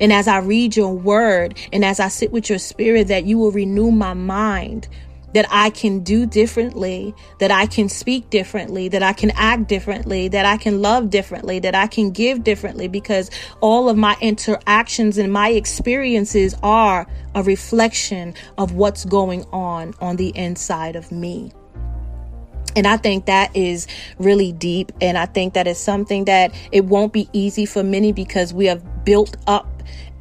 And 0.00 0.12
as 0.12 0.28
I 0.28 0.38
read 0.38 0.76
your 0.76 0.94
word 0.94 1.58
and 1.72 1.84
as 1.84 1.98
I 1.98 2.06
sit 2.06 2.30
with 2.30 2.48
your 2.48 2.60
spirit, 2.60 3.08
that 3.08 3.24
you 3.24 3.38
will 3.38 3.50
renew 3.50 3.90
my 3.90 4.14
mind 4.14 4.86
that 5.36 5.46
I 5.50 5.68
can 5.68 5.98
do 5.98 6.24
differently, 6.24 7.14
that 7.40 7.50
I 7.50 7.66
can 7.66 7.90
speak 7.90 8.30
differently, 8.30 8.88
that 8.88 9.02
I 9.02 9.12
can 9.12 9.32
act 9.32 9.68
differently, 9.68 10.28
that 10.28 10.46
I 10.46 10.56
can 10.56 10.80
love 10.80 11.10
differently, 11.10 11.58
that 11.58 11.74
I 11.74 11.88
can 11.88 12.10
give 12.10 12.42
differently, 12.42 12.88
because 12.88 13.30
all 13.60 13.90
of 13.90 13.98
my 13.98 14.16
interactions 14.22 15.18
and 15.18 15.30
my 15.30 15.50
experiences 15.50 16.54
are 16.62 17.06
a 17.34 17.42
reflection 17.42 18.32
of 18.56 18.72
what's 18.72 19.04
going 19.04 19.44
on 19.52 19.92
on 20.00 20.16
the 20.16 20.34
inside 20.34 20.96
of 20.96 21.12
me. 21.12 21.52
And 22.74 22.86
I 22.86 22.96
think 22.96 23.26
that 23.26 23.54
is 23.54 23.86
really 24.18 24.52
deep. 24.52 24.90
And 25.02 25.18
I 25.18 25.26
think 25.26 25.52
that 25.52 25.66
is 25.66 25.76
something 25.76 26.24
that 26.24 26.54
it 26.72 26.86
won't 26.86 27.12
be 27.12 27.28
easy 27.34 27.66
for 27.66 27.82
many 27.82 28.10
because 28.10 28.54
we 28.54 28.64
have 28.66 29.04
built 29.04 29.36
up 29.46 29.75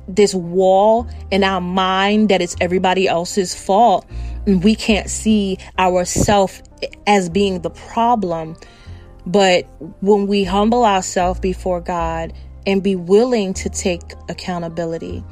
this 0.07 0.33
wall 0.33 1.07
in 1.31 1.43
our 1.43 1.61
mind 1.61 2.29
that 2.29 2.41
it's 2.41 2.55
everybody 2.61 3.07
else's 3.07 3.55
fault. 3.55 4.05
And 4.45 4.63
we 4.63 4.75
can't 4.75 5.09
see 5.09 5.57
ourselves 5.79 6.61
as 7.07 7.29
being 7.29 7.61
the 7.61 7.71
problem. 7.71 8.55
But 9.25 9.65
when 10.01 10.27
we 10.27 10.43
humble 10.43 10.85
ourselves 10.85 11.39
before 11.39 11.81
God 11.81 12.33
and 12.67 12.83
be 12.83 12.95
willing 12.95 13.53
to 13.55 13.69
take 13.69 14.13
accountability, 14.29 15.23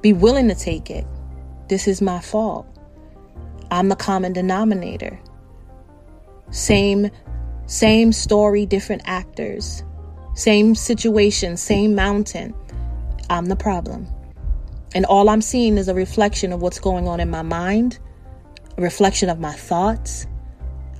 be 0.00 0.12
willing 0.12 0.48
to 0.48 0.54
take 0.54 0.90
it. 0.90 1.06
This 1.68 1.86
is 1.86 2.02
my 2.02 2.20
fault. 2.20 2.66
I'm 3.70 3.88
the 3.88 3.96
common 3.96 4.32
denominator. 4.32 5.18
Same 6.50 7.10
same 7.66 8.12
story, 8.12 8.66
different 8.66 9.02
actors. 9.06 9.82
Same 10.34 10.74
situation, 10.74 11.56
same 11.56 11.94
mountain. 11.94 12.54
I'm 13.30 13.46
the 13.46 13.56
problem. 13.56 14.06
And 14.94 15.04
all 15.06 15.28
I'm 15.28 15.42
seeing 15.42 15.76
is 15.76 15.88
a 15.88 15.94
reflection 15.94 16.52
of 16.52 16.62
what's 16.62 16.78
going 16.78 17.08
on 17.08 17.20
in 17.20 17.30
my 17.30 17.42
mind, 17.42 17.98
a 18.76 18.82
reflection 18.82 19.28
of 19.28 19.40
my 19.40 19.52
thoughts, 19.52 20.26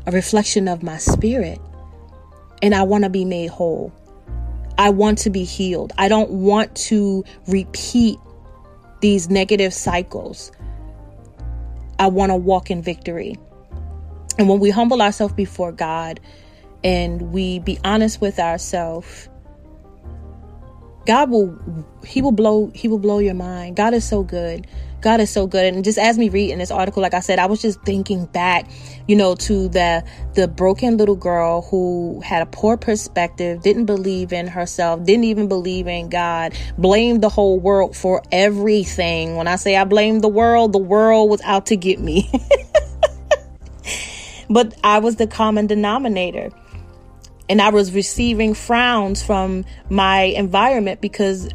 a 0.07 0.11
reflection 0.11 0.69
of 0.69 0.83
my 0.83 0.99
spirit. 0.99 1.61
And 2.63 2.75
I 2.75 2.83
want 2.83 3.05
to 3.05 3.11
be 3.11 3.25
made 3.25 3.51
whole. 3.51 3.93
I 4.79 4.91
want 4.91 5.19
to 5.19 5.31
be 5.31 5.45
healed. 5.45 5.93
I 5.99 6.09
don't 6.09 6.31
want 6.31 6.75
to 6.77 7.25
repeat 7.47 8.19
these 9.01 9.31
negative 9.31 9.73
cycles. 9.73 10.51
I 11.99 12.09
want 12.09 12.31
to 12.31 12.37
walk 12.37 12.71
in 12.71 12.83
victory. 12.83 13.39
And 14.39 14.49
when 14.49 14.59
we 14.59 14.71
humble 14.71 15.01
ourselves 15.01 15.35
before 15.35 15.71
God 15.71 16.19
and 16.83 17.33
we 17.33 17.61
be 17.61 17.79
honest 17.85 18.21
with 18.21 18.41
ourselves, 18.41 19.29
God 21.07 21.31
will 21.31 21.59
he 22.07 22.23
will 22.23 22.33
blow 22.33 22.71
he 22.75 22.89
will 22.89 22.99
blow 22.99 23.19
your 23.19 23.35
mind. 23.35 23.77
God 23.77 23.95
is 23.95 24.09
so 24.09 24.23
good. 24.23 24.67
God 25.05 25.21
is 25.21 25.29
so 25.29 25.47
good. 25.47 25.75
And 25.75 25.85
just 25.85 25.99
as 25.99 26.17
me 26.17 26.31
read 26.31 26.51
in 26.51 26.59
this 26.59 26.71
article, 26.71 27.03
like 27.03 27.13
I 27.13 27.21
said, 27.21 27.39
I 27.39 27.45
was 27.45 27.61
just 27.61 27.79
thinking 27.83 28.25
back, 28.25 28.71
you 29.07 29.17
know, 29.17 29.35
to 29.35 29.69
the 29.69 30.03
the 30.33 30.49
broken 30.49 30.97
little 30.97 31.15
girl 31.15 31.61
who 31.61 32.23
had 32.25 32.41
a 32.41 32.47
poor 32.47 32.79
perspective, 32.79 33.61
didn't 33.61 33.85
believe 33.85 34.33
in 34.33 34.47
herself, 34.47 35.05
didn't 35.05 35.25
even 35.25 35.47
believe 35.47 35.87
in 35.87 36.09
God, 36.09 36.55
blamed 36.79 37.23
the 37.23 37.29
whole 37.29 37.61
world 37.61 37.95
for 37.95 38.23
everything. 38.33 39.37
When 39.37 39.47
I 39.47 39.57
say 39.57 39.77
I 39.77 39.85
blame 39.85 40.21
the 40.21 40.29
world, 40.29 40.73
the 40.73 40.79
world 40.79 41.29
was 41.29 41.43
out 41.43 41.67
to 41.67 41.77
get 41.77 42.01
me. 42.01 42.31
but 44.49 44.75
I 44.83 45.01
was 45.01 45.17
the 45.17 45.27
common 45.27 45.67
denominator 45.67 46.51
and 47.49 47.61
I 47.61 47.71
was 47.71 47.93
receiving 47.93 48.55
frowns 48.55 49.23
from 49.23 49.65
my 49.91 50.23
environment 50.23 51.01
because 51.01 51.49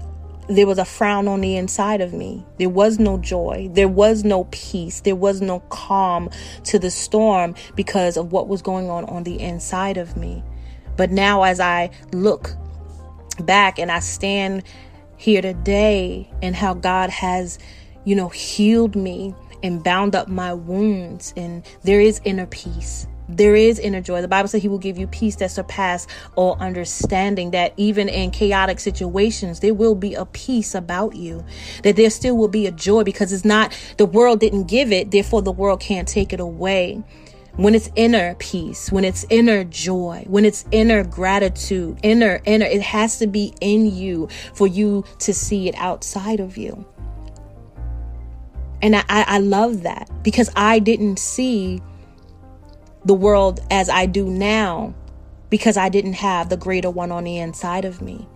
there 0.47 0.65
was 0.65 0.79
a 0.79 0.85
frown 0.85 1.27
on 1.27 1.41
the 1.41 1.57
inside 1.57 2.01
of 2.01 2.13
me. 2.13 2.43
There 2.57 2.69
was 2.69 2.97
no 2.97 3.17
joy. 3.19 3.69
There 3.71 3.87
was 3.87 4.23
no 4.23 4.45
peace. 4.45 5.01
There 5.01 5.15
was 5.15 5.41
no 5.41 5.59
calm 5.69 6.29
to 6.65 6.79
the 6.79 6.89
storm 6.89 7.55
because 7.75 8.17
of 8.17 8.31
what 8.31 8.47
was 8.47 8.61
going 8.61 8.89
on 8.89 9.05
on 9.05 9.23
the 9.23 9.39
inside 9.39 9.97
of 9.97 10.17
me. 10.17 10.43
But 10.97 11.11
now, 11.11 11.43
as 11.43 11.59
I 11.59 11.91
look 12.11 12.55
back 13.39 13.79
and 13.79 13.91
I 13.91 13.99
stand 13.99 14.63
here 15.17 15.41
today 15.41 16.29
and 16.41 16.55
how 16.55 16.73
God 16.73 17.09
has, 17.11 17.59
you 18.03 18.15
know, 18.15 18.29
healed 18.29 18.95
me 18.95 19.35
and 19.61 19.83
bound 19.83 20.15
up 20.15 20.27
my 20.27 20.53
wounds, 20.53 21.33
and 21.37 21.63
there 21.83 21.99
is 21.99 22.21
inner 22.23 22.47
peace 22.47 23.07
there 23.29 23.55
is 23.55 23.79
inner 23.79 24.01
joy. 24.01 24.21
The 24.21 24.27
Bible 24.27 24.47
says 24.47 24.61
he 24.61 24.67
will 24.67 24.79
give 24.79 24.97
you 24.97 25.07
peace 25.07 25.35
that 25.37 25.51
surpass 25.51 26.07
all 26.35 26.57
understanding, 26.59 27.51
that 27.51 27.73
even 27.77 28.09
in 28.09 28.31
chaotic 28.31 28.79
situations, 28.79 29.59
there 29.59 29.73
will 29.73 29.95
be 29.95 30.15
a 30.15 30.25
peace 30.25 30.73
about 30.73 31.15
you, 31.15 31.45
that 31.83 31.95
there 31.95 32.09
still 32.09 32.35
will 32.35 32.47
be 32.47 32.65
a 32.65 32.71
joy 32.71 33.03
because 33.03 33.31
it's 33.31 33.45
not 33.45 33.77
the 33.97 34.05
world 34.05 34.39
didn't 34.39 34.65
give 34.65 34.91
it, 34.91 35.11
therefore 35.11 35.41
the 35.41 35.51
world 35.51 35.79
can't 35.79 36.07
take 36.07 36.33
it 36.33 36.39
away. 36.39 37.01
When 37.55 37.75
it's 37.75 37.89
inner 37.95 38.35
peace, 38.35 38.89
when 38.89 39.03
it's 39.03 39.25
inner 39.29 39.65
joy, 39.65 40.23
when 40.27 40.45
it's 40.45 40.65
inner 40.71 41.03
gratitude, 41.03 41.99
inner, 42.03 42.39
inner, 42.45 42.65
it 42.65 42.81
has 42.81 43.19
to 43.19 43.27
be 43.27 43.53
in 43.59 43.85
you 43.85 44.29
for 44.53 44.65
you 44.65 45.03
to 45.19 45.33
see 45.33 45.67
it 45.67 45.75
outside 45.75 46.39
of 46.39 46.57
you. 46.57 46.85
And 48.81 48.95
I, 48.95 49.03
I 49.09 49.39
love 49.39 49.83
that 49.83 50.09
because 50.23 50.49
I 50.55 50.79
didn't 50.79 51.19
see 51.19 51.81
the 53.05 53.13
world 53.13 53.59
as 53.71 53.89
I 53.89 54.05
do 54.05 54.25
now 54.29 54.93
because 55.49 55.77
I 55.77 55.89
didn't 55.89 56.13
have 56.13 56.49
the 56.49 56.57
greater 56.57 56.89
one 56.89 57.11
on 57.11 57.23
the 57.23 57.37
inside 57.37 57.85
of 57.85 58.01
me. 58.01 58.27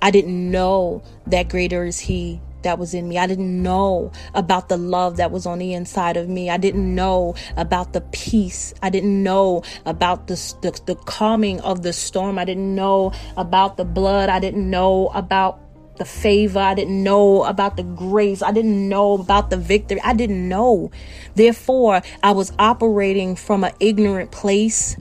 I 0.00 0.10
didn't 0.10 0.50
know 0.50 1.02
that 1.26 1.48
greater 1.48 1.84
is 1.84 2.00
He 2.00 2.40
that 2.62 2.78
was 2.78 2.94
in 2.94 3.08
me. 3.08 3.18
I 3.18 3.26
didn't 3.26 3.62
know 3.62 4.12
about 4.34 4.68
the 4.68 4.76
love 4.76 5.16
that 5.16 5.30
was 5.30 5.46
on 5.46 5.58
the 5.58 5.74
inside 5.74 6.16
of 6.16 6.28
me. 6.28 6.50
I 6.50 6.56
didn't 6.56 6.94
know 6.94 7.34
about 7.56 7.92
the 7.92 8.00
peace. 8.00 8.74
I 8.82 8.90
didn't 8.90 9.22
know 9.22 9.62
about 9.84 10.28
the, 10.28 10.34
the, 10.62 10.80
the 10.86 10.94
calming 10.94 11.60
of 11.60 11.82
the 11.82 11.92
storm. 11.92 12.38
I 12.38 12.44
didn't 12.44 12.74
know 12.74 13.12
about 13.36 13.76
the 13.76 13.84
blood. 13.84 14.28
I 14.28 14.38
didn't 14.38 14.68
know 14.68 15.08
about 15.08 15.60
the 16.02 16.08
favor. 16.08 16.58
I 16.58 16.74
didn't 16.74 17.00
know 17.00 17.44
about 17.44 17.76
the 17.76 17.84
grace. 17.84 18.42
I 18.42 18.50
didn't 18.50 18.88
know 18.88 19.12
about 19.14 19.50
the 19.50 19.56
victory. 19.56 20.00
I 20.02 20.14
didn't 20.14 20.48
know. 20.48 20.90
Therefore, 21.36 22.02
I 22.24 22.32
was 22.32 22.52
operating 22.58 23.36
from 23.36 23.62
an 23.62 23.72
ignorant 23.78 24.32
place, 24.32 24.96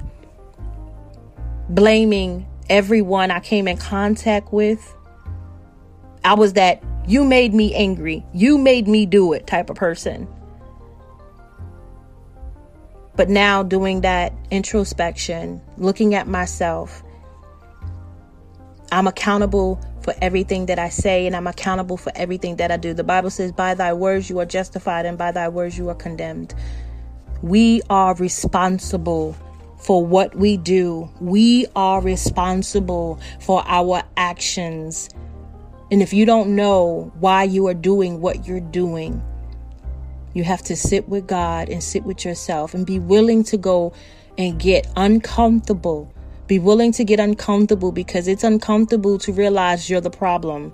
blaming 1.70 2.46
everyone 2.70 3.32
I 3.32 3.40
came 3.40 3.68
in 3.68 3.78
contact 3.78 4.54
with. 4.54 4.96
I 6.24 6.36
was 6.36 6.54
that 6.54 6.84
you 7.08 7.24
made 7.24 7.56
me 7.56 7.74
angry, 7.74 8.24
you 8.32 8.60
made 8.60 8.88
me 8.88 9.08
do 9.08 9.34
it 9.34 9.48
type 9.48 9.72
of 9.72 9.76
person. 9.76 10.28
But 13.16 13.28
now, 13.28 13.64
doing 13.64 14.02
that 14.02 14.34
introspection, 14.52 15.62
looking 15.78 16.14
at 16.14 16.28
myself, 16.28 17.02
I'm 18.92 19.08
accountable 19.08 19.82
for 20.02 20.14
everything 20.22 20.66
that 20.68 20.80
I 20.80 20.90
say, 20.90 21.28
and 21.28 21.36
I'm 21.36 21.48
accountable 21.48 21.98
for 21.98 22.12
everything 22.16 22.56
that 22.58 22.72
I 22.72 22.78
do. 22.78 22.94
The 22.94 23.04
Bible 23.04 23.30
says, 23.30 23.52
By 23.52 23.74
thy 23.76 23.94
words 23.94 24.30
you 24.30 24.40
are 24.40 24.46
justified, 24.46 25.06
and 25.06 25.18
by 25.18 25.32
thy 25.32 25.48
words 25.48 25.78
you 25.78 25.90
are 25.90 25.96
condemned. 25.96 26.54
We 27.42 27.82
are 27.90 28.16
responsible 28.16 29.36
for 29.78 30.06
what 30.06 30.36
we 30.36 30.58
do, 30.58 31.10
we 31.20 31.66
are 31.76 32.02
responsible 32.02 33.20
for 33.40 33.64
our 33.66 34.04
actions. 34.16 35.10
And 35.90 36.02
if 36.02 36.14
you 36.14 36.26
don't 36.26 36.56
know 36.56 37.12
why 37.20 37.44
you 37.44 37.68
are 37.68 37.74
doing 37.74 38.22
what 38.22 38.48
you're 38.48 38.60
doing, 38.60 39.22
you 40.34 40.44
have 40.44 40.62
to 40.64 40.76
sit 40.76 41.10
with 41.10 41.28
God 41.28 41.68
and 41.70 41.84
sit 41.84 42.04
with 42.04 42.24
yourself 42.24 42.74
and 42.74 42.86
be 42.86 43.00
willing 43.00 43.44
to 43.46 43.58
go 43.58 43.92
and 44.38 44.60
get 44.60 44.88
uncomfortable 44.96 46.11
be 46.52 46.60
willing 46.60 46.92
to 46.92 47.06
get 47.06 47.18
uncomfortable 47.18 47.94
because 47.94 48.28
it's 48.28 48.44
uncomfortable 48.44 49.18
to 49.18 49.32
realize 49.32 49.90
you're 49.90 50.02
the 50.02 50.10
problem. 50.10 50.74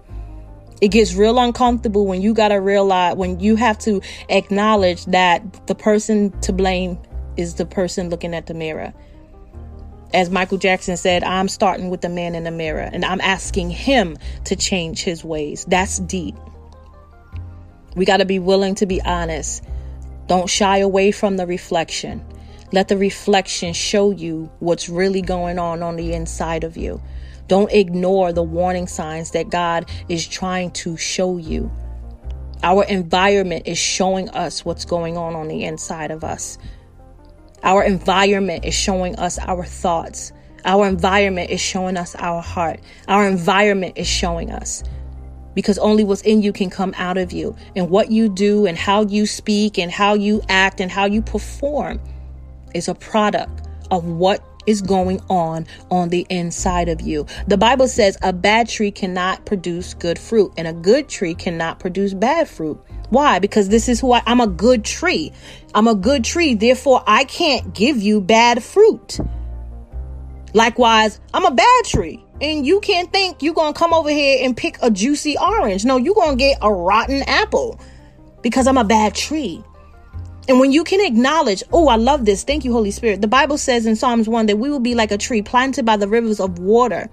It 0.82 0.88
gets 0.88 1.14
real 1.14 1.38
uncomfortable 1.38 2.08
when 2.08 2.20
you 2.20 2.34
got 2.34 2.48
to 2.48 2.56
realize, 2.56 3.16
when 3.16 3.40
you 3.40 3.56
have 3.58 3.78
to 3.82 4.02
acknowledge 4.28 5.06
that 5.06 5.68
the 5.68 5.76
person 5.76 6.32
to 6.42 6.52
blame 6.52 6.98
is 7.36 7.54
the 7.54 7.66
person 7.68 8.10
looking 8.10 8.34
at 8.34 8.48
the 8.48 8.56
mirror. 8.56 8.92
As 10.16 10.32
Michael 10.32 10.58
Jackson 10.58 10.98
said, 10.98 11.24
I'm 11.24 11.48
starting 11.48 11.92
with 11.92 12.02
the 12.02 12.10
man 12.10 12.34
in 12.34 12.44
the 12.44 12.50
mirror 12.50 12.90
and 12.92 13.06
I'm 13.06 13.22
asking 13.22 13.70
him 13.70 14.18
to 14.46 14.56
change 14.56 15.04
his 15.04 15.24
ways. 15.24 15.64
That's 15.68 16.00
deep. 16.00 16.36
We 17.96 18.04
got 18.04 18.18
to 18.18 18.26
be 18.26 18.40
willing 18.40 18.74
to 18.76 18.88
be 18.88 19.00
honest. 19.00 19.64
Don't 20.26 20.50
shy 20.50 20.80
away 20.80 21.12
from 21.12 21.38
the 21.38 21.46
reflection. 21.46 22.26
Let 22.74 22.90
the 22.90 22.98
reflection 22.98 23.74
show 23.74 24.12
you 24.12 24.52
what's 24.60 24.90
really 24.90 25.22
going 25.22 25.58
on 25.58 25.82
on 25.82 25.96
the 25.96 26.14
inside 26.14 26.66
of 26.66 26.76
you. 26.76 27.02
Don't 27.48 27.72
ignore 27.72 28.34
the 28.34 28.44
warning 28.44 28.88
signs 28.88 29.32
that 29.32 29.50
God 29.50 29.90
is 30.10 30.28
trying 30.28 30.72
to 30.72 30.98
show 30.98 31.38
you. 31.38 31.72
Our 32.64 32.84
environment 32.84 33.68
is 33.68 33.78
showing 33.78 34.30
us 34.30 34.66
what's 34.66 34.84
going 34.84 35.16
on 35.16 35.34
on 35.34 35.48
the 35.48 35.64
inside 35.64 36.12
of 36.12 36.26
us. 36.26 36.58
Our 37.64 37.84
environment 37.84 38.66
is 38.66 38.74
showing 38.74 39.16
us 39.16 39.40
our 39.40 39.64
thoughts. 39.64 40.34
Our 40.66 40.88
environment 40.88 41.52
is 41.52 41.62
showing 41.62 41.96
us 41.96 42.16
our 42.16 42.42
heart. 42.42 42.82
Our 43.08 43.26
environment 43.28 43.94
is 43.98 44.08
showing 44.08 44.52
us 44.52 44.84
because 45.54 45.78
only 45.78 46.04
what's 46.04 46.22
in 46.22 46.42
you 46.42 46.52
can 46.52 46.70
come 46.70 46.94
out 46.98 47.18
of 47.18 47.32
you. 47.32 47.56
And 47.78 47.90
what 47.90 48.12
you 48.12 48.28
do 48.28 48.66
and 48.66 48.78
how 48.78 49.04
you 49.04 49.26
speak 49.26 49.80
and 49.80 49.90
how 49.90 50.16
you 50.16 50.42
act 50.50 50.82
and 50.82 50.92
how 50.92 51.06
you 51.06 51.22
perform 51.22 52.02
is 52.78 52.88
a 52.88 52.96
product 52.96 53.68
of 53.92 54.06
what 54.06 54.44
is 54.68 54.82
going 54.82 55.20
on 55.30 55.66
on 55.90 56.10
the 56.10 56.28
inside 56.30 56.90
of 56.90 57.02
you. 57.02 57.26
The 57.48 57.58
Bible 57.58 57.88
says 57.88 58.18
a 58.22 58.34
bad 58.34 58.68
tree 58.70 58.92
cannot 58.92 59.46
produce 59.46 59.94
good 59.94 60.20
fruit 60.20 60.54
and 60.58 60.68
a 60.68 60.74
good 60.74 61.10
tree 61.10 61.34
cannot 61.34 61.80
produce 61.80 62.14
bad 62.14 62.48
fruit. 62.48 62.80
Why? 63.10 63.40
Because 63.40 63.70
this 63.70 63.88
is 63.88 64.02
who 64.02 64.12
I, 64.12 64.22
I'm 64.26 64.42
a 64.42 64.48
good 64.48 64.84
tree. 64.84 65.32
I'm 65.74 65.88
a 65.88 65.96
good 65.96 66.26
tree. 66.26 66.54
Therefore, 66.54 67.02
I 67.08 67.24
can't 67.24 67.74
give 67.74 67.98
you 67.98 68.20
bad 68.20 68.62
fruit. 68.62 69.20
Likewise, 70.54 71.22
I'm 71.34 71.46
a 71.46 71.52
bad 71.52 71.86
tree. 71.86 72.24
And 72.42 72.68
you 72.68 72.82
can't 72.82 73.12
think 73.12 73.42
you're 73.42 73.54
going 73.54 73.74
to 73.74 73.80
come 73.80 73.94
over 73.94 74.10
here 74.10 74.46
and 74.46 74.56
pick 74.56 74.78
a 74.82 74.92
juicy 74.92 75.38
orange. 75.38 75.86
No, 75.86 75.98
you're 75.98 76.14
going 76.14 76.32
to 76.32 76.36
get 76.36 76.60
a 76.62 76.72
rotten 76.72 77.24
apple 77.24 77.80
because 78.44 78.68
I'm 78.68 78.78
a 78.78 78.84
bad 78.84 79.16
tree. 79.16 79.64
And 80.48 80.60
when 80.60 80.72
you 80.72 80.84
can 80.84 81.02
acknowledge, 81.02 81.62
oh, 81.74 81.88
I 81.90 81.98
love 81.98 82.26
this. 82.26 82.44
Thank 82.44 82.64
you, 82.64 82.72
Holy 82.72 82.92
Spirit. 82.92 83.22
The 83.22 83.28
Bible 83.28 83.58
says 83.58 83.86
in 83.86 83.96
Psalms 83.96 84.30
1 84.30 84.46
that 84.46 84.58
we 84.58 84.70
will 84.70 84.80
be 84.80 84.96
like 84.96 85.12
a 85.12 85.18
tree 85.18 85.42
planted 85.42 85.86
by 85.86 85.98
the 85.98 86.08
rivers 86.08 86.40
of 86.40 86.60
water, 86.60 87.10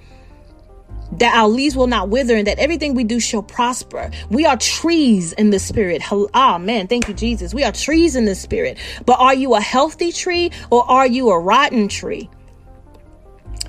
that 1.19 1.35
our 1.35 1.49
leaves 1.49 1.77
will 1.77 1.89
not 1.89 2.09
wither, 2.09 2.37
and 2.37 2.47
that 2.47 2.61
everything 2.61 2.95
we 2.95 3.03
do 3.03 3.19
shall 3.19 3.43
prosper. 3.43 4.11
We 4.31 4.47
are 4.47 4.57
trees 4.57 5.33
in 5.33 5.51
the 5.51 5.59
spirit. 5.59 6.03
Ah, 6.33 6.59
man, 6.59 6.87
thank 6.87 7.09
you, 7.09 7.15
Jesus. 7.15 7.53
We 7.53 7.65
are 7.65 7.73
trees 7.73 8.15
in 8.15 8.25
the 8.25 8.37
spirit. 8.37 8.79
But 9.05 9.19
are 9.19 9.35
you 9.35 9.55
a 9.55 9.61
healthy 9.61 10.13
tree 10.13 10.53
or 10.71 10.89
are 10.89 11.07
you 11.07 11.31
a 11.31 11.39
rotten 11.39 11.89
tree? 11.89 12.31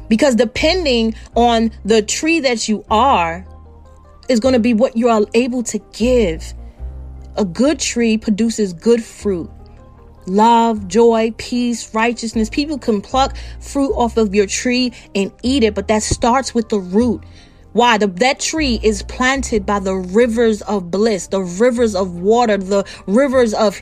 Because 0.10 0.36
depending 0.36 1.16
on 1.36 1.72
the 1.84 2.04
tree 2.04 2.40
that 2.42 2.70
you 2.70 2.86
are, 2.92 3.48
is 4.30 4.40
going 4.40 4.54
to 4.54 4.60
be 4.60 4.74
what 4.74 4.98
you 4.98 5.10
are 5.10 5.22
able 5.34 5.64
to 5.64 5.80
give. 5.94 6.54
A 7.38 7.46
good 7.46 7.80
tree 7.80 8.18
produces 8.18 8.74
good 8.74 9.04
fruit 9.04 9.52
love, 10.28 10.88
joy, 10.88 11.34
peace, 11.38 11.94
righteousness. 11.94 12.50
People 12.50 12.78
can 12.78 13.02
pluck 13.02 13.36
fruit 13.60 13.92
off 13.94 14.18
of 14.18 14.34
your 14.34 14.48
tree 14.48 14.92
and 15.14 15.32
eat 15.44 15.64
it, 15.64 15.76
but 15.76 15.88
that 15.88 16.04
starts 16.04 16.54
with 16.54 16.70
the 16.70 16.80
root. 16.80 17.24
Why? 17.74 17.98
The, 17.98 18.08
that 18.08 18.40
tree 18.40 18.80
is 18.82 19.04
planted 19.04 19.66
by 19.66 19.80
the 19.80 19.96
rivers 19.96 20.62
of 20.62 20.90
bliss, 20.92 21.28
the 21.28 21.42
rivers 21.42 21.94
of 21.94 22.20
water, 22.20 22.58
the 22.58 22.86
rivers 23.06 23.54
of 23.54 23.82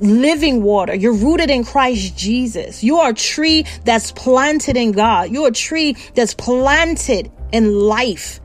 living 0.00 0.62
water. 0.62 0.94
You're 0.94 1.14
rooted 1.14 1.48
in 1.48 1.64
Christ 1.64 2.16
Jesus. 2.18 2.82
You 2.82 2.98
are 2.98 3.10
a 3.10 3.14
tree 3.14 3.64
that's 3.84 4.10
planted 4.10 4.76
in 4.76 4.92
God. 4.92 5.30
You're 5.30 5.48
a 5.48 5.52
tree 5.52 5.96
that's 6.14 6.34
planted 6.34 7.30
in 7.52 7.72
life. 7.72 8.40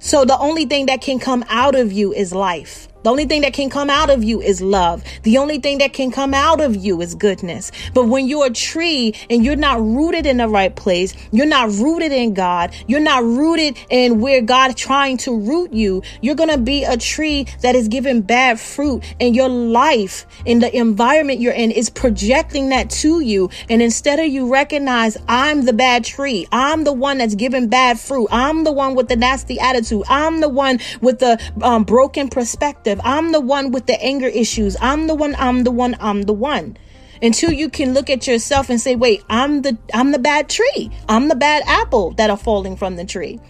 So 0.00 0.24
the 0.24 0.38
only 0.38 0.66
thing 0.66 0.86
that 0.86 1.00
can 1.00 1.18
come 1.18 1.44
out 1.48 1.74
of 1.74 1.92
you 1.92 2.12
is 2.12 2.34
life. 2.34 2.88
The 3.06 3.10
only 3.10 3.26
thing 3.26 3.42
that 3.42 3.52
can 3.52 3.70
come 3.70 3.88
out 3.88 4.10
of 4.10 4.24
you 4.24 4.42
is 4.42 4.60
love. 4.60 5.04
The 5.22 5.38
only 5.38 5.60
thing 5.60 5.78
that 5.78 5.92
can 5.92 6.10
come 6.10 6.34
out 6.34 6.60
of 6.60 6.74
you 6.74 7.00
is 7.00 7.14
goodness. 7.14 7.70
But 7.94 8.06
when 8.06 8.26
you're 8.26 8.46
a 8.46 8.50
tree 8.50 9.14
and 9.30 9.44
you're 9.44 9.54
not 9.54 9.80
rooted 9.80 10.26
in 10.26 10.38
the 10.38 10.48
right 10.48 10.74
place, 10.74 11.14
you're 11.30 11.46
not 11.46 11.70
rooted 11.70 12.10
in 12.10 12.34
God, 12.34 12.74
you're 12.88 12.98
not 12.98 13.22
rooted 13.22 13.78
in 13.90 14.20
where 14.20 14.42
God 14.42 14.70
is 14.70 14.74
trying 14.74 15.18
to 15.18 15.38
root 15.38 15.72
you, 15.72 16.02
you're 16.20 16.34
going 16.34 16.50
to 16.50 16.58
be 16.58 16.82
a 16.82 16.96
tree 16.96 17.46
that 17.60 17.76
is 17.76 17.86
giving 17.86 18.22
bad 18.22 18.58
fruit 18.58 19.04
and 19.20 19.36
your 19.36 19.48
life 19.48 20.26
in 20.44 20.58
the 20.58 20.76
environment 20.76 21.38
you're 21.38 21.52
in 21.52 21.70
is 21.70 21.88
projecting 21.88 22.70
that 22.70 22.90
to 22.90 23.20
you. 23.20 23.50
And 23.68 23.82
instead 23.82 24.18
of 24.18 24.26
you 24.26 24.52
recognize 24.52 25.16
I'm 25.28 25.64
the 25.64 25.72
bad 25.72 26.04
tree, 26.04 26.48
I'm 26.50 26.82
the 26.82 26.92
one 26.92 27.18
that's 27.18 27.36
giving 27.36 27.68
bad 27.68 28.00
fruit. 28.00 28.26
I'm 28.32 28.64
the 28.64 28.72
one 28.72 28.96
with 28.96 29.06
the 29.06 29.16
nasty 29.16 29.60
attitude. 29.60 30.02
I'm 30.08 30.40
the 30.40 30.48
one 30.48 30.80
with 31.00 31.20
the 31.20 31.40
um, 31.62 31.84
broken 31.84 32.28
perspective. 32.28 32.95
I'm 33.04 33.32
the 33.32 33.40
one 33.40 33.70
with 33.70 33.86
the 33.86 34.02
anger 34.02 34.26
issues. 34.28 34.76
I'm 34.80 35.06
the 35.06 35.14
one, 35.14 35.34
I'm 35.38 35.64
the 35.64 35.70
one, 35.70 35.96
I'm 36.00 36.22
the 36.22 36.32
one. 36.32 36.76
Until 37.22 37.50
you 37.50 37.70
can 37.70 37.94
look 37.94 38.10
at 38.10 38.26
yourself 38.26 38.68
and 38.68 38.80
say, 38.80 38.94
wait, 38.94 39.24
I'm 39.28 39.62
the 39.62 39.78
I'm 39.94 40.12
the 40.12 40.18
bad 40.18 40.48
tree. 40.48 40.90
I'm 41.08 41.28
the 41.28 41.34
bad 41.34 41.62
apple 41.66 42.10
that 42.12 42.30
are 42.30 42.36
falling 42.36 42.76
from 42.76 42.96
the 42.96 43.04
tree. 43.04 43.40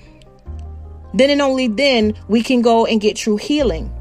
Then 1.15 1.31
and 1.31 1.43
only 1.43 1.69
then 1.69 2.15
we 2.29 2.43
can 2.43 2.63
go 2.63 2.87
and 2.87 3.01
get 3.01 3.17
true 3.17 3.37
healing. 3.37 3.93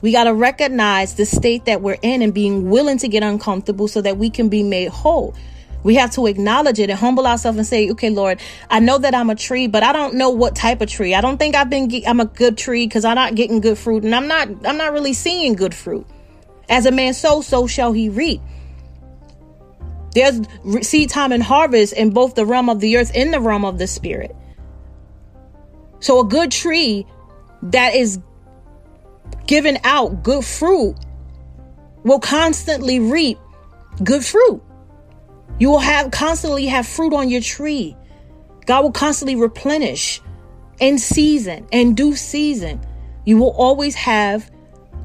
We 0.00 0.12
got 0.12 0.24
to 0.24 0.34
recognize 0.34 1.14
the 1.14 1.26
state 1.26 1.64
that 1.64 1.80
we're 1.80 1.98
in 2.02 2.22
and 2.22 2.32
being 2.32 2.70
willing 2.70 2.98
to 2.98 3.08
get 3.08 3.22
uncomfortable 3.22 3.88
so 3.88 4.00
that 4.02 4.16
we 4.16 4.30
can 4.30 4.48
be 4.48 4.62
made 4.62 4.88
whole. 4.88 5.34
We 5.84 5.94
have 5.94 6.10
to 6.12 6.26
acknowledge 6.26 6.78
it 6.78 6.90
and 6.90 6.98
humble 6.98 7.26
ourselves 7.26 7.56
and 7.56 7.66
say, 7.66 7.90
okay, 7.90 8.10
Lord, 8.10 8.40
I 8.68 8.80
know 8.80 8.98
that 8.98 9.14
I'm 9.14 9.30
a 9.30 9.34
tree, 9.34 9.68
but 9.68 9.82
I 9.82 9.92
don't 9.92 10.14
know 10.14 10.30
what 10.30 10.56
type 10.56 10.80
of 10.80 10.88
tree. 10.88 11.14
I 11.14 11.20
don't 11.20 11.38
think 11.38 11.54
I've 11.54 11.70
been, 11.70 11.90
I'm 12.06 12.20
a 12.20 12.24
good 12.24 12.58
tree 12.58 12.86
because 12.86 13.04
I'm 13.04 13.14
not 13.14 13.34
getting 13.34 13.60
good 13.60 13.78
fruit 13.78 14.04
and 14.04 14.14
I'm 14.14 14.26
not, 14.26 14.48
I'm 14.66 14.76
not 14.76 14.92
really 14.92 15.12
seeing 15.12 15.54
good 15.54 15.74
fruit. 15.74 16.06
As 16.68 16.84
a 16.84 16.90
man 16.90 17.14
sows, 17.14 17.46
so 17.46 17.66
shall 17.66 17.92
he 17.92 18.08
reap. 18.08 18.40
There's 20.14 20.40
seed 20.82 21.10
time 21.10 21.32
and 21.32 21.42
harvest 21.42 21.92
in 21.92 22.10
both 22.10 22.34
the 22.34 22.44
realm 22.44 22.68
of 22.68 22.80
the 22.80 22.96
earth 22.96 23.12
and 23.14 23.32
the 23.32 23.40
realm 23.40 23.64
of 23.64 23.78
the 23.78 23.86
spirit. 23.86 24.34
So 26.00 26.20
a 26.20 26.24
good 26.24 26.50
tree 26.50 27.06
that 27.62 27.94
is 27.94 28.18
giving 29.46 29.78
out 29.84 30.22
good 30.22 30.44
fruit 30.44 30.96
will 32.04 32.20
constantly 32.20 33.00
reap 33.00 33.38
good 34.02 34.24
fruit. 34.24 34.62
You 35.58 35.70
will 35.70 35.78
have 35.78 36.10
constantly 36.10 36.66
have 36.66 36.86
fruit 36.86 37.12
on 37.12 37.28
your 37.28 37.40
tree. 37.40 37.96
God 38.66 38.82
will 38.82 38.92
constantly 38.92 39.34
replenish 39.34 40.20
in 40.78 40.98
season 40.98 41.66
and 41.72 41.96
due 41.96 42.14
season. 42.14 42.80
You 43.24 43.38
will 43.38 43.52
always 43.52 43.94
have 43.94 44.50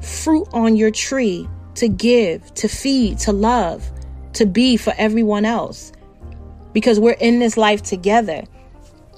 fruit 0.00 0.46
on 0.52 0.76
your 0.76 0.90
tree 0.90 1.48
to 1.76 1.88
give, 1.88 2.54
to 2.54 2.68
feed, 2.68 3.18
to 3.20 3.32
love, 3.32 3.90
to 4.34 4.46
be 4.46 4.76
for 4.76 4.92
everyone 4.96 5.44
else. 5.44 5.92
Because 6.72 7.00
we're 7.00 7.12
in 7.12 7.38
this 7.38 7.56
life 7.56 7.82
together. 7.82 8.44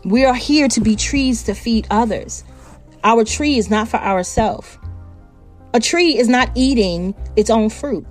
We 0.04 0.24
are 0.24 0.34
here 0.34 0.68
to 0.68 0.80
be 0.80 0.94
trees 0.96 1.42
to 1.44 1.54
feed 1.54 1.86
others. 1.90 2.44
Our 3.02 3.24
tree 3.24 3.58
is 3.58 3.70
not 3.70 3.88
for 3.88 3.98
ourselves. 3.98 4.78
A 5.74 5.80
tree 5.80 6.16
is 6.16 6.28
not 6.28 6.50
eating 6.54 7.14
its 7.34 7.50
own 7.50 7.70
fruit. 7.70 8.06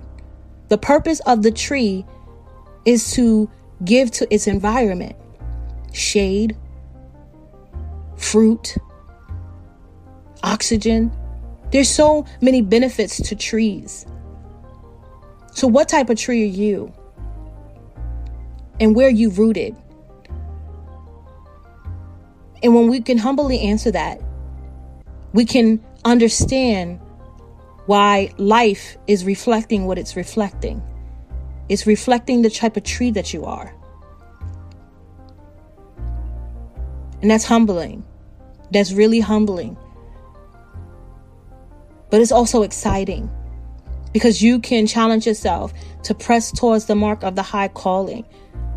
The 0.68 0.78
purpose 0.78 1.20
of 1.20 1.42
the 1.42 1.50
tree 1.50 2.04
is 2.86 3.12
to 3.12 3.50
give 3.84 4.10
to 4.12 4.32
its 4.32 4.46
environment 4.46 5.16
shade, 5.92 6.56
fruit, 8.16 8.76
oxygen. 10.42 11.10
There's 11.72 11.88
so 11.90 12.24
many 12.40 12.62
benefits 12.62 13.20
to 13.28 13.36
trees. 13.36 14.06
So, 15.52 15.66
what 15.66 15.88
type 15.88 16.10
of 16.10 16.18
tree 16.18 16.42
are 16.44 16.46
you? 16.46 16.92
And 18.78 18.94
where 18.94 19.08
are 19.08 19.10
you 19.10 19.30
rooted? 19.30 19.74
And 22.62 22.74
when 22.74 22.88
we 22.88 23.00
can 23.00 23.18
humbly 23.18 23.60
answer 23.60 23.90
that, 23.90 24.20
we 25.32 25.44
can 25.44 25.84
understand 26.04 27.00
why 27.86 28.32
life 28.38 28.96
is 29.06 29.24
reflecting 29.24 29.86
what 29.86 29.98
it's 29.98 30.16
reflecting. 30.16 30.82
It's 31.68 31.86
reflecting 31.86 32.42
the 32.42 32.50
type 32.50 32.76
of 32.76 32.84
tree 32.84 33.10
that 33.10 33.34
you 33.34 33.44
are. 33.44 33.74
And 37.22 37.30
that's 37.30 37.44
humbling. 37.44 38.04
That's 38.70 38.92
really 38.92 39.20
humbling. 39.20 39.76
But 42.10 42.20
it's 42.20 42.32
also 42.32 42.62
exciting 42.62 43.30
because 44.12 44.40
you 44.40 44.60
can 44.60 44.86
challenge 44.86 45.26
yourself 45.26 45.72
to 46.04 46.14
press 46.14 46.52
towards 46.52 46.86
the 46.86 46.94
mark 46.94 47.22
of 47.22 47.34
the 47.34 47.42
high 47.42 47.68
calling 47.68 48.24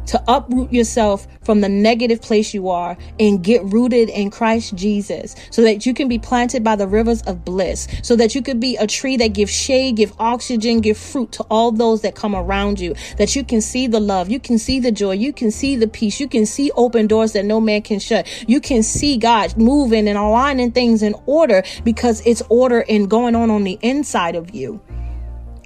to 0.10 0.24
uproot 0.28 0.74
yourself 0.74 1.28
from 1.43 1.62
the 1.62 1.69
negative 1.69 2.19
place 2.19 2.54
you 2.54 2.67
are 2.69 2.98
and 3.19 3.43
get 3.43 3.63
rooted 3.63 4.10
in 4.10 4.32
Christ 4.32 4.76
Jesus 4.76 5.36
so 5.52 5.62
that 5.62 5.86
you 5.86 5.93
can 5.93 6.08
be 6.08 6.17
planted 6.17 6.63
by 6.63 6.76
the 6.76 6.88
rivers 6.88 7.22
of 7.24 7.45
bliss, 7.45 7.88
so 8.02 8.15
that 8.15 8.34
you 8.34 8.41
could 8.41 8.60
be 8.60 8.76
a 8.78 8.88
tree 8.88 9.17
that 9.17 9.34
gives 9.34 9.52
shade, 9.52 9.98
give 9.98 10.13
oxygen, 10.19 10.82
give 10.82 10.98
fruit 10.98 11.32
to 11.34 11.43
all 11.43 11.72
those 11.72 12.02
that 12.02 12.15
come 12.15 12.36
around 12.36 12.80
you, 12.80 12.95
that 13.17 13.36
you 13.36 13.43
can 13.43 13.62
see 13.62 13.86
the 13.86 14.00
love, 14.00 14.30
you 14.30 14.39
can 14.39 14.58
see 14.58 14.80
the 14.80 14.91
joy, 14.91 15.12
you 15.12 15.32
can 15.32 15.52
see 15.52 15.76
the 15.76 15.88
peace, 15.88 16.19
you 16.19 16.28
can 16.28 16.45
see 16.45 16.72
open 16.76 17.06
doors 17.06 17.34
that 17.34 17.45
no 17.45 17.62
man 17.62 17.84
can 17.84 18.00
shut. 18.00 18.28
You 18.48 18.60
can 18.60 18.82
see 18.82 19.17
God 19.17 19.56
moving 19.58 20.08
and 20.08 20.17
aligning 20.17 20.72
things 20.72 21.04
in 21.04 21.13
order 21.28 21.63
because 21.84 22.26
it's 22.26 22.41
order 22.50 22.84
and 22.89 23.10
going 23.10 23.36
on 23.36 23.52
on 23.52 23.63
the 23.63 23.78
inside 23.82 24.36
of 24.36 24.56
you. 24.56 24.82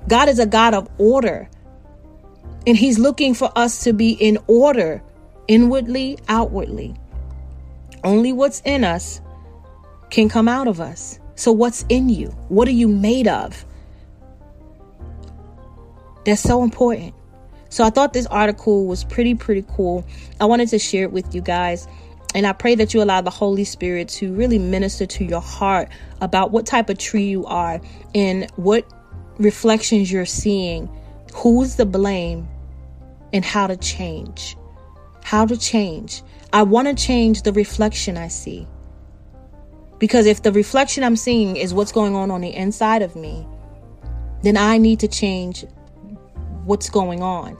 God 0.07 0.27
is 0.27 0.39
a 0.39 0.45
God 0.45 0.73
of 0.73 0.89
order. 0.97 1.49
And 2.65 2.77
He's 2.77 2.97
looking 2.97 3.33
for 3.33 3.51
us 3.55 3.83
to 3.83 3.93
be 3.93 4.11
in 4.11 4.37
order, 4.47 5.01
inwardly, 5.47 6.17
outwardly. 6.27 6.95
Only 8.03 8.33
what's 8.33 8.61
in 8.61 8.83
us 8.83 9.21
can 10.09 10.29
come 10.29 10.47
out 10.47 10.67
of 10.67 10.79
us. 10.79 11.19
So, 11.35 11.51
what's 11.51 11.85
in 11.89 12.09
you? 12.09 12.27
What 12.49 12.67
are 12.67 12.71
you 12.71 12.87
made 12.87 13.27
of? 13.27 13.65
That's 16.25 16.41
so 16.41 16.63
important. 16.63 17.13
So, 17.69 17.83
I 17.83 17.89
thought 17.89 18.13
this 18.13 18.27
article 18.27 18.85
was 18.85 19.03
pretty, 19.03 19.35
pretty 19.35 19.65
cool. 19.75 20.05
I 20.39 20.45
wanted 20.45 20.69
to 20.69 20.79
share 20.79 21.03
it 21.03 21.11
with 21.11 21.33
you 21.33 21.41
guys. 21.41 21.87
And 22.35 22.47
I 22.47 22.53
pray 22.53 22.75
that 22.75 22.93
you 22.93 23.03
allow 23.03 23.21
the 23.21 23.29
Holy 23.29 23.63
Spirit 23.63 24.09
to 24.09 24.33
really 24.33 24.57
minister 24.57 25.05
to 25.05 25.23
your 25.23 25.41
heart 25.41 25.89
about 26.19 26.51
what 26.51 26.65
type 26.65 26.89
of 26.89 26.97
tree 26.97 27.25
you 27.25 27.45
are 27.45 27.79
and 28.15 28.49
what 28.55 28.85
reflections 29.37 30.11
you're 30.11 30.25
seeing. 30.25 30.89
Who's 31.33 31.75
the 31.75 31.85
blame 31.85 32.47
and 33.33 33.43
how 33.43 33.67
to 33.67 33.75
change. 33.75 34.55
How 35.23 35.45
to 35.45 35.57
change. 35.57 36.21
I 36.53 36.63
want 36.63 36.87
to 36.87 36.93
change 36.93 37.41
the 37.41 37.51
reflection 37.51 38.15
I 38.15 38.27
see. 38.27 38.67
Because 39.99 40.25
if 40.27 40.43
the 40.43 40.51
reflection 40.51 41.03
I'm 41.03 41.15
seeing 41.15 41.55
is 41.57 41.73
what's 41.73 41.91
going 41.91 42.15
on 42.15 42.29
on 42.29 42.41
the 42.41 42.53
inside 42.53 43.01
of 43.01 43.15
me, 43.15 43.47
then 44.43 44.55
I 44.55 44.77
need 44.77 44.99
to 44.99 45.07
change 45.07 45.65
what's 46.65 46.89
going 46.89 47.23
on 47.23 47.57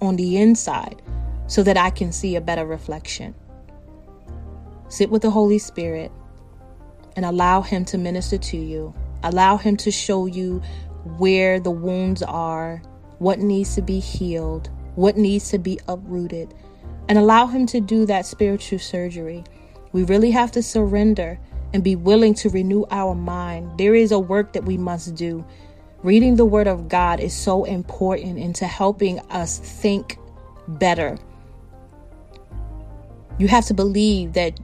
on 0.00 0.16
the 0.16 0.36
inside 0.36 1.00
so 1.46 1.62
that 1.62 1.76
I 1.76 1.90
can 1.90 2.12
see 2.12 2.36
a 2.36 2.40
better 2.40 2.66
reflection. 2.66 3.34
Sit 4.88 5.10
with 5.10 5.22
the 5.22 5.30
Holy 5.30 5.58
Spirit 5.58 6.12
and 7.16 7.24
allow 7.24 7.62
Him 7.62 7.84
to 7.86 7.98
minister 7.98 8.38
to 8.38 8.56
you. 8.56 8.94
Allow 9.22 9.56
Him 9.56 9.76
to 9.78 9.90
show 9.90 10.26
you 10.26 10.60
where 11.18 11.60
the 11.60 11.70
wounds 11.70 12.22
are, 12.22 12.82
what 13.18 13.38
needs 13.38 13.74
to 13.76 13.82
be 13.82 14.00
healed, 14.00 14.68
what 14.94 15.16
needs 15.16 15.50
to 15.50 15.58
be 15.58 15.80
uprooted, 15.88 16.54
and 17.08 17.18
allow 17.18 17.46
Him 17.46 17.66
to 17.66 17.80
do 17.80 18.06
that 18.06 18.26
spiritual 18.26 18.78
surgery. 18.78 19.44
We 19.92 20.04
really 20.04 20.30
have 20.30 20.52
to 20.52 20.62
surrender 20.62 21.38
and 21.74 21.82
be 21.82 21.96
willing 21.96 22.34
to 22.34 22.50
renew 22.50 22.84
our 22.90 23.14
mind. 23.14 23.78
There 23.78 23.94
is 23.94 24.12
a 24.12 24.18
work 24.18 24.52
that 24.52 24.64
we 24.64 24.76
must 24.76 25.14
do. 25.14 25.44
Reading 26.02 26.36
the 26.36 26.44
Word 26.44 26.66
of 26.66 26.88
God 26.88 27.20
is 27.20 27.34
so 27.34 27.64
important 27.64 28.38
into 28.38 28.66
helping 28.66 29.20
us 29.30 29.58
think 29.58 30.18
better. 30.68 31.16
You 33.38 33.48
have 33.48 33.66
to 33.66 33.74
believe 33.74 34.34
that 34.34 34.58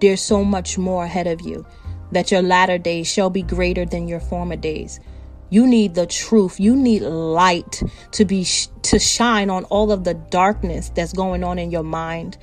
there's 0.00 0.20
so 0.20 0.44
much 0.44 0.78
more 0.78 1.04
ahead 1.04 1.26
of 1.26 1.40
you, 1.40 1.66
that 2.12 2.30
your 2.30 2.42
latter 2.42 2.78
days 2.78 3.06
shall 3.06 3.30
be 3.30 3.42
greater 3.42 3.84
than 3.84 4.08
your 4.08 4.20
former 4.20 4.56
days. 4.56 5.00
You 5.50 5.66
need 5.66 5.94
the 5.94 6.06
truth. 6.06 6.60
You 6.60 6.76
need 6.76 7.02
light 7.02 7.82
to 8.12 8.24
be 8.24 8.44
sh- 8.44 8.68
to 8.82 8.98
shine 8.98 9.50
on 9.50 9.64
all 9.64 9.90
of 9.90 10.04
the 10.04 10.14
darkness 10.14 10.90
that's 10.94 11.12
going 11.12 11.42
on 11.42 11.58
in 11.58 11.70
your 11.70 11.82
mind. 11.82 12.36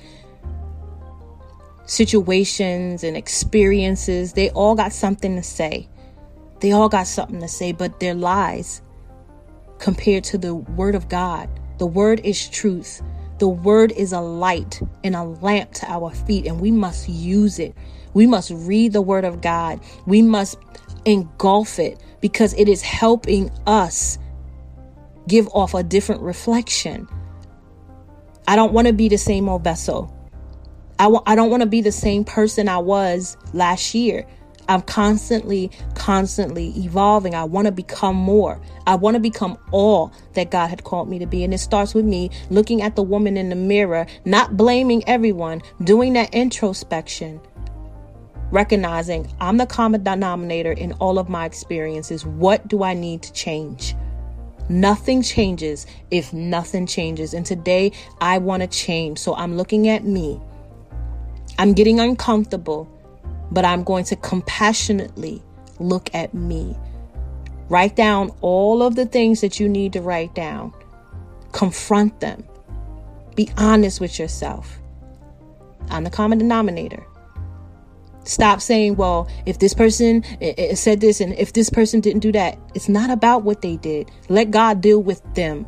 Situations 1.84 3.04
and 3.04 3.16
experiences, 3.16 4.32
they 4.32 4.50
all 4.50 4.74
got 4.74 4.92
something 4.92 5.36
to 5.36 5.42
say. 5.42 5.88
They 6.60 6.72
all 6.72 6.88
got 6.88 7.06
something 7.06 7.40
to 7.40 7.48
say, 7.48 7.72
but 7.72 8.00
they're 8.00 8.14
lies 8.14 8.82
compared 9.78 10.24
to 10.24 10.38
the 10.38 10.54
word 10.54 10.94
of 10.94 11.08
God. 11.08 11.48
The 11.78 11.86
word 11.86 12.20
is 12.24 12.48
truth. 12.48 13.02
The 13.38 13.48
word 13.48 13.92
is 13.92 14.12
a 14.12 14.20
light 14.20 14.80
and 15.04 15.14
a 15.14 15.22
lamp 15.22 15.72
to 15.74 15.90
our 15.90 16.10
feet, 16.10 16.46
and 16.46 16.58
we 16.58 16.70
must 16.70 17.08
use 17.08 17.58
it. 17.58 17.76
We 18.14 18.26
must 18.26 18.50
read 18.50 18.94
the 18.94 19.02
word 19.02 19.26
of 19.26 19.42
God. 19.42 19.80
We 20.06 20.22
must 20.22 20.58
engulf 21.04 21.78
it 21.78 22.00
because 22.20 22.54
it 22.54 22.68
is 22.68 22.82
helping 22.82 23.50
us 23.66 24.18
give 25.28 25.48
off 25.48 25.74
a 25.74 25.82
different 25.82 26.22
reflection. 26.22 27.08
I 28.48 28.56
don't 28.56 28.72
want 28.72 28.86
to 28.86 28.92
be 28.92 29.08
the 29.08 29.18
same 29.18 29.48
old 29.48 29.64
vessel. 29.64 30.12
I 30.98 31.04
w- 31.04 31.22
I 31.26 31.34
don't 31.34 31.50
want 31.50 31.62
to 31.62 31.68
be 31.68 31.80
the 31.80 31.92
same 31.92 32.24
person 32.24 32.68
I 32.68 32.78
was 32.78 33.36
last 33.52 33.94
year. 33.94 34.26
I'm 34.68 34.82
constantly, 34.82 35.70
constantly 35.94 36.72
evolving. 36.76 37.34
I 37.34 37.44
want 37.44 37.66
to 37.66 37.72
become 37.72 38.16
more. 38.16 38.60
I 38.86 38.96
want 38.96 39.14
to 39.14 39.20
become 39.20 39.58
all 39.70 40.12
that 40.34 40.50
God 40.50 40.68
had 40.68 40.84
called 40.84 41.08
me 41.08 41.18
to 41.20 41.26
be. 41.26 41.44
And 41.44 41.54
it 41.54 41.58
starts 41.58 41.94
with 41.94 42.04
me 42.04 42.30
looking 42.50 42.82
at 42.82 42.96
the 42.96 43.02
woman 43.02 43.36
in 43.36 43.48
the 43.48 43.56
mirror, 43.56 44.06
not 44.24 44.56
blaming 44.56 45.06
everyone, 45.08 45.62
doing 45.84 46.14
that 46.14 46.34
introspection, 46.34 47.40
recognizing 48.50 49.32
I'm 49.40 49.56
the 49.56 49.66
common 49.66 50.02
denominator 50.02 50.72
in 50.72 50.92
all 50.94 51.18
of 51.18 51.28
my 51.28 51.44
experiences. 51.44 52.24
What 52.24 52.68
do 52.68 52.82
I 52.82 52.94
need 52.94 53.22
to 53.22 53.32
change? 53.32 53.94
Nothing 54.68 55.22
changes 55.22 55.86
if 56.10 56.32
nothing 56.32 56.86
changes. 56.86 57.34
And 57.34 57.46
today 57.46 57.92
I 58.20 58.38
want 58.38 58.62
to 58.62 58.66
change. 58.66 59.18
So 59.18 59.34
I'm 59.34 59.56
looking 59.56 59.88
at 59.88 60.04
me. 60.04 60.40
I'm 61.58 61.72
getting 61.72 62.00
uncomfortable 62.00 62.92
but 63.50 63.64
I'm 63.64 63.84
going 63.84 64.04
to 64.06 64.16
compassionately 64.16 65.42
look 65.78 66.14
at 66.14 66.34
me. 66.34 66.76
Write 67.68 67.96
down 67.96 68.30
all 68.40 68.82
of 68.82 68.96
the 68.96 69.06
things 69.06 69.40
that 69.40 69.58
you 69.58 69.68
need 69.68 69.92
to 69.94 70.00
write 70.00 70.34
down. 70.34 70.72
Confront 71.52 72.20
them. 72.20 72.44
Be 73.34 73.50
honest 73.56 74.00
with 74.00 74.18
yourself. 74.18 74.78
I'm 75.90 76.04
the 76.04 76.10
common 76.10 76.38
denominator. 76.38 77.06
Stop 78.26 78.60
saying, 78.60 78.96
well, 78.96 79.28
if 79.46 79.60
this 79.60 79.72
person 79.72 80.24
eh, 80.40 80.52
eh, 80.58 80.74
said 80.74 81.00
this 81.00 81.20
and 81.20 81.32
if 81.34 81.52
this 81.52 81.70
person 81.70 82.00
didn't 82.00 82.20
do 82.20 82.32
that. 82.32 82.58
It's 82.74 82.88
not 82.88 83.08
about 83.08 83.44
what 83.44 83.62
they 83.62 83.76
did. 83.76 84.10
Let 84.28 84.50
God 84.50 84.80
deal 84.80 85.00
with 85.00 85.22
them. 85.34 85.64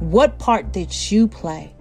What 0.00 0.38
part 0.38 0.72
did 0.72 1.10
you 1.10 1.28
play? 1.28 1.74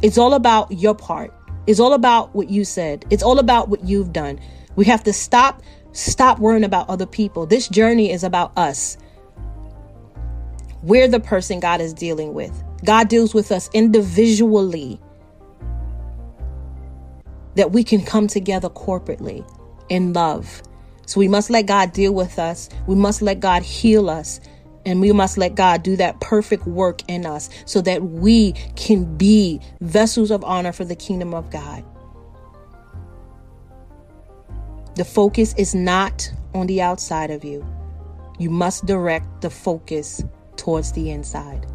It's 0.00 0.18
all 0.18 0.34
about 0.34 0.70
your 0.70 0.94
part. 0.94 1.34
It's 1.66 1.80
all 1.80 1.94
about 1.94 2.32
what 2.32 2.48
you 2.48 2.64
said. 2.64 3.04
It's 3.10 3.24
all 3.24 3.40
about 3.40 3.68
what 3.68 3.82
you've 3.84 4.12
done. 4.12 4.38
We 4.76 4.84
have 4.84 5.02
to 5.04 5.12
stop 5.12 5.62
stop 5.90 6.38
worrying 6.38 6.64
about 6.64 6.88
other 6.88 7.04
people. 7.04 7.44
This 7.44 7.68
journey 7.68 8.12
is 8.12 8.22
about 8.22 8.56
us. 8.56 8.96
We're 10.82 11.08
the 11.08 11.20
person 11.20 11.58
God 11.58 11.80
is 11.80 11.92
dealing 11.92 12.34
with. 12.34 12.62
God 12.84 13.08
deals 13.08 13.34
with 13.34 13.50
us 13.50 13.68
individually. 13.74 15.00
That 17.56 17.72
we 17.72 17.82
can 17.84 18.04
come 18.04 18.28
together 18.28 18.70
corporately 18.70 19.44
in 19.92 20.14
love. 20.14 20.62
So 21.06 21.20
we 21.20 21.28
must 21.28 21.50
let 21.50 21.66
God 21.66 21.92
deal 21.92 22.14
with 22.14 22.38
us. 22.38 22.70
We 22.86 22.94
must 22.94 23.20
let 23.20 23.40
God 23.40 23.62
heal 23.62 24.08
us. 24.08 24.40
And 24.86 25.00
we 25.00 25.12
must 25.12 25.36
let 25.38 25.54
God 25.54 25.82
do 25.82 25.96
that 25.96 26.20
perfect 26.20 26.66
work 26.66 27.02
in 27.08 27.26
us 27.26 27.50
so 27.66 27.80
that 27.82 28.02
we 28.02 28.52
can 28.74 29.16
be 29.16 29.60
vessels 29.80 30.30
of 30.30 30.42
honor 30.42 30.72
for 30.72 30.84
the 30.84 30.96
kingdom 30.96 31.34
of 31.34 31.50
God. 31.50 31.84
The 34.96 35.04
focus 35.04 35.54
is 35.56 35.74
not 35.74 36.28
on 36.54 36.66
the 36.66 36.82
outside 36.82 37.30
of 37.30 37.44
you. 37.44 37.64
You 38.38 38.50
must 38.50 38.86
direct 38.86 39.42
the 39.42 39.50
focus 39.50 40.24
towards 40.56 40.92
the 40.92 41.10
inside 41.10 41.66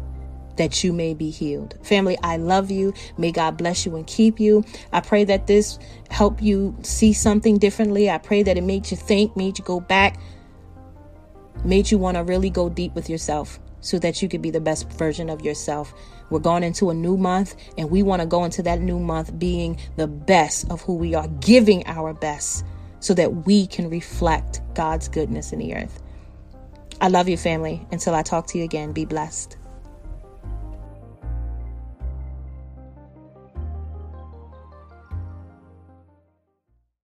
that 0.58 0.84
you 0.84 0.92
may 0.92 1.14
be 1.14 1.30
healed. 1.30 1.78
Family, 1.82 2.18
I 2.22 2.36
love 2.36 2.70
you. 2.70 2.92
May 3.16 3.32
God 3.32 3.56
bless 3.56 3.86
you 3.86 3.96
and 3.96 4.06
keep 4.06 4.38
you. 4.38 4.64
I 4.92 5.00
pray 5.00 5.24
that 5.24 5.46
this 5.46 5.78
help 6.10 6.42
you 6.42 6.76
see 6.82 7.12
something 7.12 7.58
differently. 7.58 8.10
I 8.10 8.18
pray 8.18 8.42
that 8.42 8.58
it 8.58 8.62
made 8.62 8.90
you 8.90 8.96
think, 8.96 9.36
made 9.36 9.58
you 9.58 9.64
go 9.64 9.80
back, 9.80 10.20
made 11.64 11.90
you 11.90 11.98
want 11.98 12.16
to 12.16 12.22
really 12.24 12.50
go 12.50 12.68
deep 12.68 12.94
with 12.94 13.08
yourself 13.08 13.58
so 13.80 13.98
that 14.00 14.22
you 14.22 14.28
could 14.28 14.42
be 14.42 14.50
the 14.50 14.60
best 14.60 14.90
version 14.92 15.30
of 15.30 15.42
yourself. 15.42 15.94
We're 16.30 16.40
going 16.40 16.62
into 16.62 16.90
a 16.90 16.94
new 16.94 17.16
month 17.16 17.54
and 17.76 17.90
we 17.90 18.02
want 18.02 18.20
to 18.20 18.26
go 18.26 18.44
into 18.44 18.62
that 18.64 18.80
new 18.80 18.98
month 18.98 19.38
being 19.38 19.78
the 19.96 20.06
best 20.06 20.70
of 20.70 20.82
who 20.82 20.94
we 20.94 21.14
are, 21.14 21.28
giving 21.40 21.86
our 21.86 22.12
best 22.12 22.64
so 23.00 23.14
that 23.14 23.46
we 23.46 23.66
can 23.66 23.88
reflect 23.88 24.60
God's 24.74 25.08
goodness 25.08 25.52
in 25.52 25.60
the 25.60 25.74
earth. 25.74 26.02
I 27.00 27.08
love 27.08 27.28
you, 27.28 27.36
family. 27.36 27.86
Until 27.92 28.14
I 28.14 28.22
talk 28.22 28.48
to 28.48 28.58
you 28.58 28.64
again, 28.64 28.92
be 28.92 29.04
blessed. 29.04 29.57